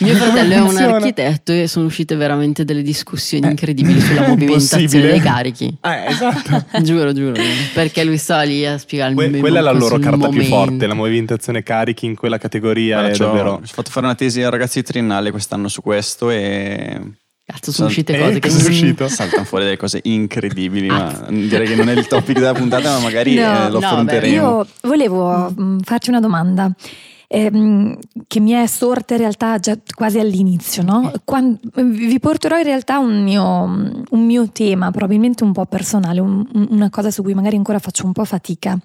[0.02, 5.08] Mio fratello è un Funziona?" architetto e sono uscite veramente delle discussioni incredibili sulla movimentazione
[5.08, 5.76] dei carichi.
[5.82, 6.66] Eh, esatto.
[6.84, 7.34] giuro, giuro.
[7.74, 9.16] Perché lui sta lì a spiegarmi.
[9.16, 10.56] Que- quella è la loro carta più momento.
[10.56, 13.52] forte, la movimentazione carichi in quella categoria Guarda, è davvero.
[13.54, 16.91] Ho fatto fare una tesi ai ragazzi di triennale quest'anno su questo e
[17.44, 19.08] Cazzo, sono uscite eh, cose che cosa è uscito?
[19.10, 20.88] saltano fuori delle cose incredibili.
[20.88, 23.86] ma direi che non è il topic della puntata, ma magari No, eh, lo no,
[23.88, 24.34] affronteremo.
[24.34, 26.72] Io volevo mh, farti una domanda
[27.28, 30.84] ehm, che mi è sorta in realtà già quasi all'inizio.
[30.84, 31.12] No?
[31.26, 33.64] Quan- vi porterò in realtà un mio,
[34.10, 38.06] un mio tema, probabilmente un po' personale, un- una cosa su cui magari ancora faccio
[38.06, 38.78] un po' fatica.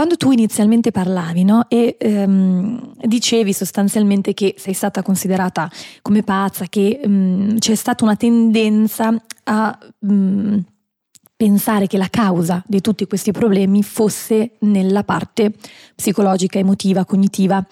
[0.00, 1.66] Quando tu inizialmente parlavi no?
[1.68, 5.70] e ehm, dicevi sostanzialmente che sei stata considerata
[6.00, 10.58] come pazza, che mh, c'è stata una tendenza a mh,
[11.36, 15.52] pensare che la causa di tutti questi problemi fosse nella parte
[15.94, 17.62] psicologica, emotiva, cognitiva.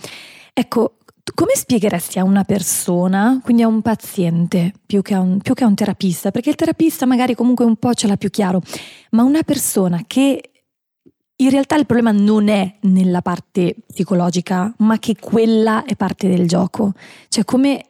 [0.53, 0.99] Ecco,
[1.35, 5.65] come spiegheresti a una persona, quindi a un paziente, più che a un, più che
[5.65, 8.61] a un terapista, perché il terapista magari comunque un po' ce l'ha più chiaro,
[9.13, 10.43] ma una persona che
[11.41, 16.49] in realtà il problema non è nella parte psicologica, ma che quella è parte del
[16.49, 16.93] gioco.
[17.29, 17.87] Cioè, come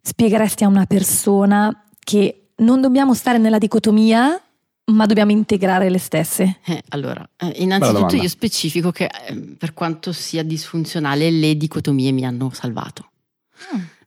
[0.00, 4.40] spiegheresti a una persona che non dobbiamo stare nella dicotomia,
[4.86, 6.60] ma dobbiamo integrare le stesse.
[6.64, 12.24] Eh, allora, eh, innanzitutto io specifico che eh, per quanto sia disfunzionale, le dicotomie mi
[12.24, 13.10] hanno salvato.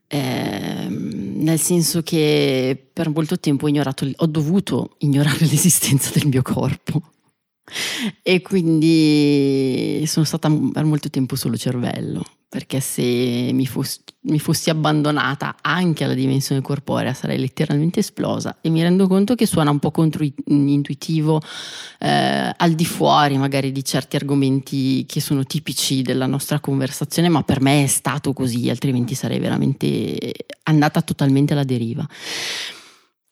[0.07, 6.41] Ehm, nel senso che per molto tempo ho, ignorato, ho dovuto ignorare l'esistenza del mio
[6.41, 7.01] corpo.
[8.24, 13.01] E quindi sono stata per molto tempo solo cervello, perché se
[13.53, 19.07] mi, fos- mi fossi abbandonata anche alla dimensione corporea sarei letteralmente esplosa e mi rendo
[19.07, 21.41] conto che suona un po' controintuitivo
[21.99, 27.43] eh, al di fuori magari di certi argomenti che sono tipici della nostra conversazione, ma
[27.43, 32.07] per me è stato così, altrimenti sarei veramente andata totalmente alla deriva.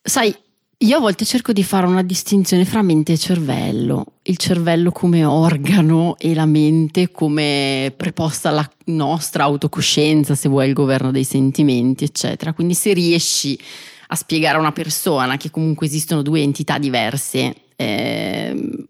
[0.01, 0.33] Sai,
[0.81, 5.25] io a volte cerco di fare una distinzione fra mente e cervello, il cervello come
[5.25, 12.05] organo e la mente come preposta alla nostra autocoscienza, se vuoi, il governo dei sentimenti,
[12.05, 12.53] eccetera.
[12.53, 13.59] Quindi se riesci
[14.07, 18.87] a spiegare a una persona che comunque esistono due entità diverse, ehm,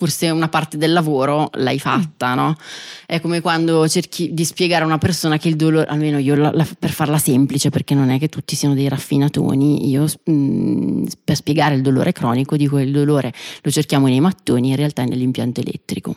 [0.00, 2.56] forse una parte del lavoro l'hai fatta, no?
[3.04, 6.50] È come quando cerchi di spiegare a una persona che il dolore, almeno io la-
[6.54, 11.36] la- per farla semplice, perché non è che tutti siano dei raffinatoni, io mm, per
[11.36, 13.30] spiegare il dolore cronico dico che il dolore
[13.60, 16.16] lo cerchiamo nei mattoni, in realtà è nell'impianto elettrico.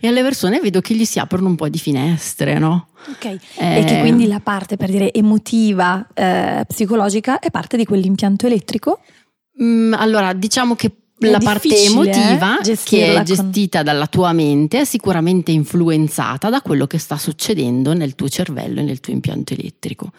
[0.00, 2.88] E alle persone vedo che gli si aprono un po' di finestre, no?
[3.10, 3.24] Ok.
[3.26, 3.38] E
[3.84, 9.00] che Eh, quindi la parte, per dire, emotiva, eh, psicologica è parte di quell'impianto elettrico?
[9.62, 10.90] Mm, allora, diciamo che
[11.30, 16.50] la parte difficile, emotiva, eh, che è con- gestita dalla tua mente, è sicuramente influenzata
[16.50, 20.10] da quello che sta succedendo nel tuo cervello e nel tuo impianto elettrico.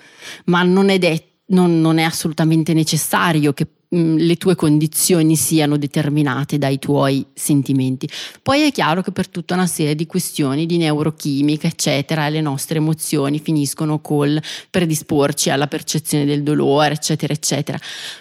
[0.46, 5.78] Ma non è, det- non- non è assolutamente necessario che mm, le tue condizioni siano
[5.78, 8.10] determinate dai tuoi sentimenti.
[8.42, 12.78] Poi è chiaro che per tutta una serie di questioni di neurochimica, eccetera, le nostre
[12.78, 17.78] emozioni finiscono col predisporci alla percezione del dolore, eccetera, eccetera.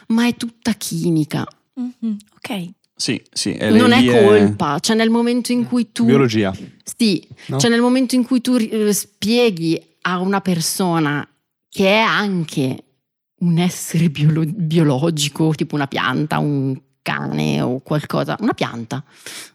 [0.09, 1.47] Ma è tutta chimica.
[1.75, 2.69] Mhm, Ok.
[2.95, 3.57] Sì, sì.
[3.61, 6.55] Non è colpa, cioè nel momento in cui tu Biologia.
[6.85, 7.59] sì, No?
[7.59, 11.27] cioè nel momento in cui tu eh, spieghi a una persona
[11.69, 12.85] che è anche
[13.41, 19.03] un essere biolo- biologico, tipo una pianta, un cane o qualcosa, una pianta,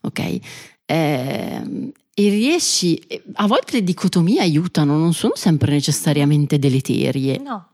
[0.02, 0.40] ok?
[0.86, 3.00] Ehm, e riesci,
[3.36, 7.38] a volte le dicotomie aiutano, non sono sempre necessariamente deleterie.
[7.40, 7.70] No.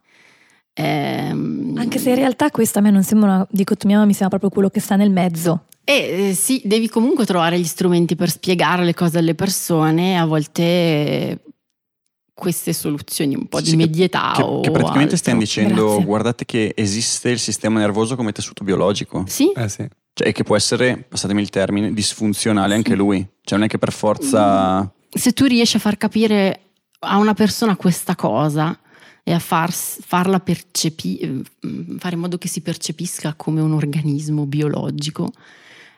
[0.74, 4.30] Ehm, Anche se in realtà questa a me non sembra una dicotomia, ma mi sembra
[4.38, 5.66] proprio quello che sta nel mezzo.
[5.84, 10.24] E eh, sì, devi comunque trovare gli strumenti per spiegare le cose alle persone, a
[10.24, 11.40] volte
[12.32, 15.16] queste soluzioni un po' Sì, di sì, che- medietà Che, o che praticamente altro.
[15.18, 16.04] stiamo dicendo, Grazie.
[16.04, 19.86] guardate che esiste il sistema nervoso come tessuto biologico, Sì, Eh sì.
[20.12, 23.92] cioè che può essere, passatemi il termine, disfunzionale anche lui, cioè non è che per
[23.92, 24.90] forza...
[25.08, 26.60] se tu riesci a far capire
[27.00, 28.76] a una persona questa cosa
[29.26, 31.40] e a far- farla percepire,
[31.98, 35.32] fare in modo che si percepisca come un organismo biologico,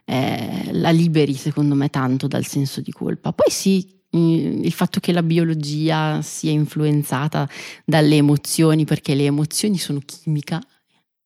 [0.05, 3.33] eh, la liberi secondo me tanto dal senso di colpa.
[3.33, 3.85] Poi sì,
[4.17, 7.49] mm, il fatto che la biologia sia influenzata
[7.85, 10.63] dalle emozioni, perché le emozioni sono chimica.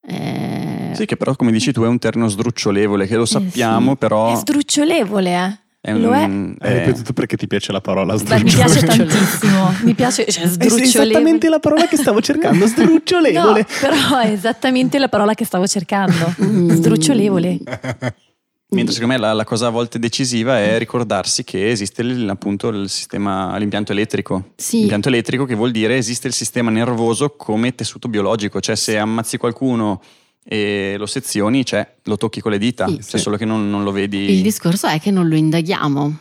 [0.02, 3.96] eh, Sì, che però come dici tu è un terreno sdrucciolevole, che lo sappiamo, sì.
[3.98, 4.32] però...
[4.32, 5.58] È sdrucciolevole, eh.
[5.80, 6.22] È un- lo è.
[6.22, 8.56] Hai è- ripetuto perché ti piace la parola Beh, mi sdrucciolevole.
[8.56, 9.18] piace Sdrucciolevole.
[9.18, 9.74] tantissimo.
[9.84, 10.84] Mi piace, cioè, È sdrucciolevole.
[11.08, 13.66] esattamente la parola che stavo cercando, No, sdrucciolevole.
[13.80, 16.34] però è esattamente la parola che stavo cercando.
[16.42, 16.70] Mm.
[16.70, 17.58] Sdrucciolevole.
[18.72, 22.88] Mentre secondo me la, la cosa a volte decisiva è ricordarsi che esiste appunto il
[22.88, 24.52] sistema, l'impianto elettrico.
[24.54, 24.78] Sì.
[24.78, 29.38] L'impianto elettrico che vuol dire esiste il sistema nervoso come tessuto biologico, cioè se ammazzi
[29.38, 30.00] qualcuno
[30.42, 33.02] e lo sezioni, cioè lo tocchi con le dita, Sì.
[33.02, 34.30] cioè solo che non, non lo vedi.
[34.30, 36.18] Il discorso è che non lo indaghiamo.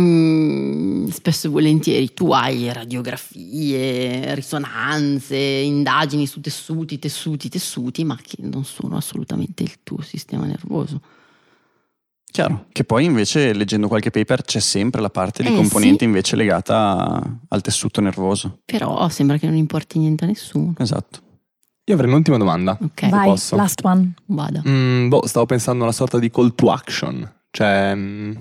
[0.00, 8.36] Mm, spesso e volentieri tu hai radiografie, risonanze, indagini su tessuti, tessuti, tessuti, ma che
[8.42, 11.00] non sono assolutamente il tuo sistema nervoso.
[12.30, 16.04] Chiaro, che poi invece leggendo qualche paper c'è sempre la parte di Eh, componente sì.
[16.04, 18.60] invece legata al tessuto nervoso.
[18.66, 20.74] Però sembra che non importi niente a nessuno.
[20.78, 21.22] Esatto.
[21.88, 22.76] Io avrei un'ultima domanda.
[22.78, 23.56] Ok, Vai, posso?
[23.56, 24.12] last one.
[24.26, 24.62] vada.
[24.68, 27.26] Mm, boh, stavo pensando a una sorta di call to action.
[27.50, 28.32] Cioè, mm,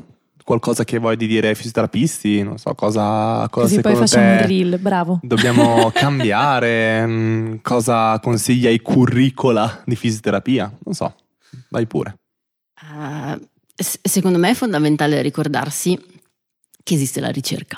[0.44, 2.44] qualcosa che vuoi di dire ai fisioterapisti?
[2.44, 5.20] Non so, cosa, cosa Così poi facciamo un te drill, bravo.
[5.24, 7.06] dobbiamo cambiare?
[7.08, 10.70] Mm, cosa consiglia ai curricula di fisioterapia?
[10.84, 11.16] Non so,
[11.70, 12.18] vai pure.
[13.76, 15.98] S- secondo me è fondamentale ricordarsi
[16.84, 17.78] che esiste la ricerca.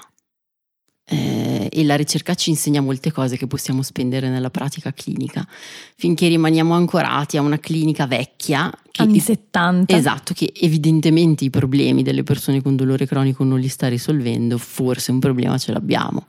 [1.11, 5.47] Eh, e la ricerca ci insegna molte cose che possiamo spendere nella pratica clinica.
[5.95, 9.95] Finché rimaniamo ancorati a una clinica vecchia, che, Anni 70.
[9.95, 15.11] esatto, che evidentemente i problemi delle persone con dolore cronico non li sta risolvendo, forse
[15.11, 16.26] un problema ce l'abbiamo.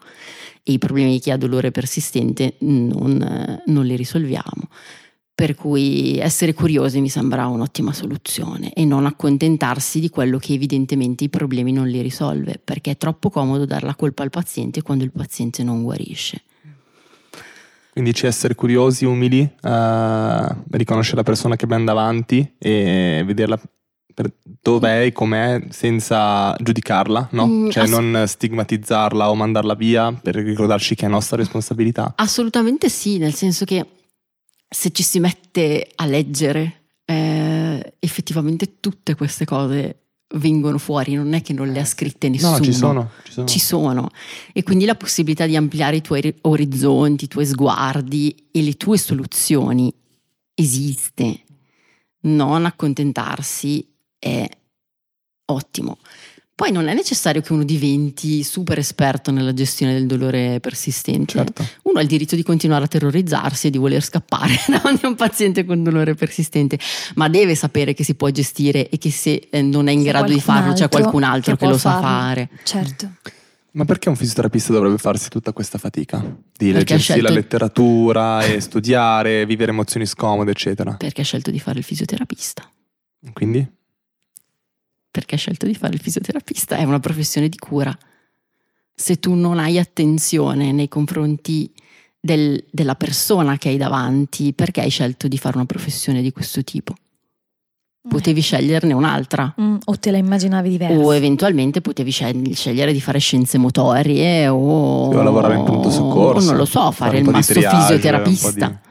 [0.62, 4.68] e i problemi di chi ha dolore persistente non, non li risolviamo.
[5.40, 11.24] Per cui essere curiosi mi sembra un'ottima soluzione e non accontentarsi di quello che evidentemente
[11.24, 15.02] i problemi non li risolve, perché è troppo comodo dare la colpa al paziente quando
[15.02, 16.42] il paziente non guarisce.
[17.90, 23.58] Quindi c'è essere curiosi, umili, uh, riconoscere la persona che abbiamo davanti e vederla
[24.12, 24.30] per
[24.60, 27.46] dov'è e com'è senza giudicarla, no?
[27.46, 32.12] Mm, cioè non stigmatizzarla o mandarla via per ricordarci che è nostra responsabilità.
[32.16, 33.86] Assolutamente sì, nel senso che
[34.72, 39.96] se ci si mette a leggere, eh, effettivamente tutte queste cose
[40.34, 42.58] vengono fuori, non è che non le ha scritte nessuno.
[42.58, 43.46] No, ci sono, ci sono.
[43.48, 44.10] Ci sono.
[44.52, 48.96] E quindi la possibilità di ampliare i tuoi orizzonti, i tuoi sguardi e le tue
[48.96, 49.92] soluzioni
[50.54, 51.40] esiste.
[52.22, 53.84] Non accontentarsi
[54.18, 54.48] è
[55.46, 55.98] ottimo.
[56.60, 61.38] Poi non è necessario che uno diventi super esperto nella gestione del dolore persistente.
[61.38, 61.66] Certo.
[61.84, 65.64] Uno ha il diritto di continuare a terrorizzarsi e di voler scappare da un paziente
[65.64, 66.78] con dolore persistente,
[67.14, 70.08] ma deve sapere che si può gestire e che se eh, non è in se
[70.08, 72.02] grado di farlo c'è qualcun altro che, che lo farlo.
[72.02, 72.50] sa fare.
[72.62, 73.10] Certo.
[73.70, 76.18] Ma perché un fisioterapista dovrebbe farsi tutta questa fatica?
[76.18, 80.92] Di perché leggersi la letteratura e studiare, vivere emozioni scomode, eccetera?
[80.92, 82.70] Perché ha scelto di fare il fisioterapista.
[83.32, 83.78] Quindi?
[85.10, 87.96] Perché ha scelto di fare il fisioterapista, è una professione di cura.
[88.94, 91.72] Se tu non hai attenzione nei confronti
[92.20, 96.62] del, della persona che hai davanti, perché hai scelto di fare una professione di questo
[96.62, 96.94] tipo?
[98.08, 99.54] Potevi sceglierne un'altra.
[99.60, 100.98] Mm, o te la immaginavi diversa.
[100.98, 106.46] O eventualmente potevi scegliere di fare scienze motorie o, o lavorare in pronto soccorso.
[106.46, 108.68] O non lo so, fare, fare il masso triage, fisioterapista.
[108.68, 108.88] Di...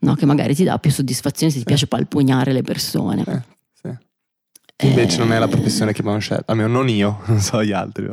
[0.00, 3.24] No, che magari ti dà più soddisfazione se ti piace palpugnare le persone.
[3.26, 3.42] Eh.
[4.82, 8.08] Invece non è la professione che abbiamo scelto, almeno non io, non so gli altri.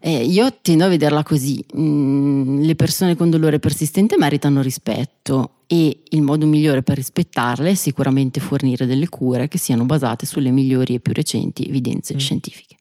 [0.00, 6.02] Eh, io tendo a vederla così, mm, le persone con dolore persistente meritano rispetto e
[6.08, 10.94] il modo migliore per rispettarle è sicuramente fornire delle cure che siano basate sulle migliori
[10.94, 12.18] e più recenti evidenze mm.
[12.18, 12.77] scientifiche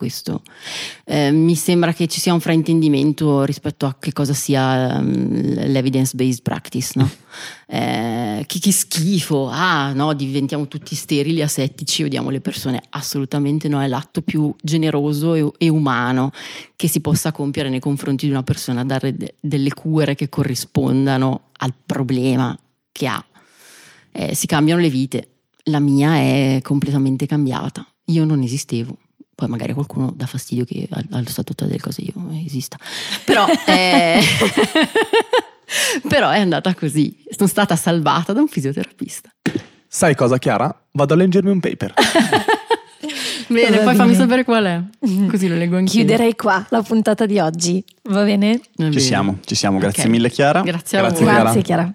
[0.00, 0.40] questo.
[1.04, 6.16] Eh, mi sembra che ci sia un fraintendimento rispetto a che cosa sia um, l'evidence
[6.16, 7.10] based practice, no?
[7.68, 12.80] eh, che, che, schifo, ah no, diventiamo tutti sterili, asettici, odiamo le persone.
[12.88, 16.32] Assolutamente no, è l'atto più generoso e, e umano
[16.76, 21.50] che si possa compiere nei confronti di una persona, dare de- delle cure che corrispondano
[21.58, 22.58] al problema
[22.90, 23.22] che ha.
[24.12, 25.28] Eh, si cambiano le vite,
[25.64, 28.96] la mia è completamente cambiata, io non esistevo
[29.40, 32.12] poi magari qualcuno dà fastidio che allo stato delle cose io
[32.44, 32.76] esista.
[33.24, 34.20] Però, è...
[36.06, 37.24] Però è andata così.
[37.30, 39.30] Sono stata salvata da un fisioterapista.
[39.88, 40.78] Sai cosa, Chiara?
[40.90, 41.94] Vado a leggermi un paper.
[43.48, 44.82] bene, poi fammi sapere qual è.
[45.30, 46.04] Così lo leggo anch'io.
[46.04, 47.82] Chiuderei qua la puntata di oggi.
[48.02, 48.60] Va bene?
[48.76, 49.78] Ci siamo, ci siamo.
[49.78, 50.12] Grazie okay.
[50.12, 50.60] mille, Chiara.
[50.60, 51.34] Grazie a Grazie, voi.
[51.34, 51.94] Grazie, Chiara.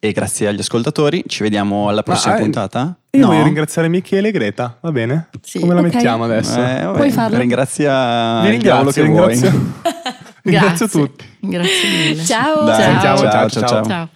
[0.00, 1.22] E grazie agli ascoltatori.
[1.24, 2.99] Ci vediamo alla prossima ah, puntata.
[3.12, 3.26] Io no?
[3.32, 5.30] voglio ringraziare Michele e Greta, va bene?
[5.42, 5.58] Sì.
[5.58, 5.92] Come la okay.
[5.92, 6.62] mettiamo adesso?
[6.62, 7.38] Eh, Puoi farlo.
[7.38, 9.50] Ringrazia Vi ringrazio, ringrazio.
[10.42, 11.24] ringrazio tutti.
[11.40, 12.24] Grazie mille.
[12.24, 12.64] Ciao.
[12.64, 13.00] Dai, ciao.
[13.00, 13.84] Ciao, ciao, ciao, ciao.
[13.84, 14.08] ciao.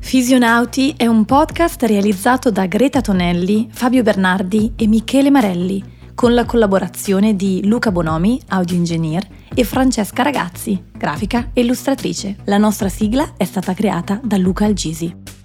[0.00, 5.82] Fisionauti è un podcast realizzato da Greta Tonelli, Fabio Bernardi e Michele Marelli,
[6.14, 9.24] con la collaborazione di Luca Bonomi, audio engineer,
[9.54, 12.38] e Francesca Ragazzi, grafica e illustratrice.
[12.46, 15.41] La nostra sigla è stata creata da Luca Algisi.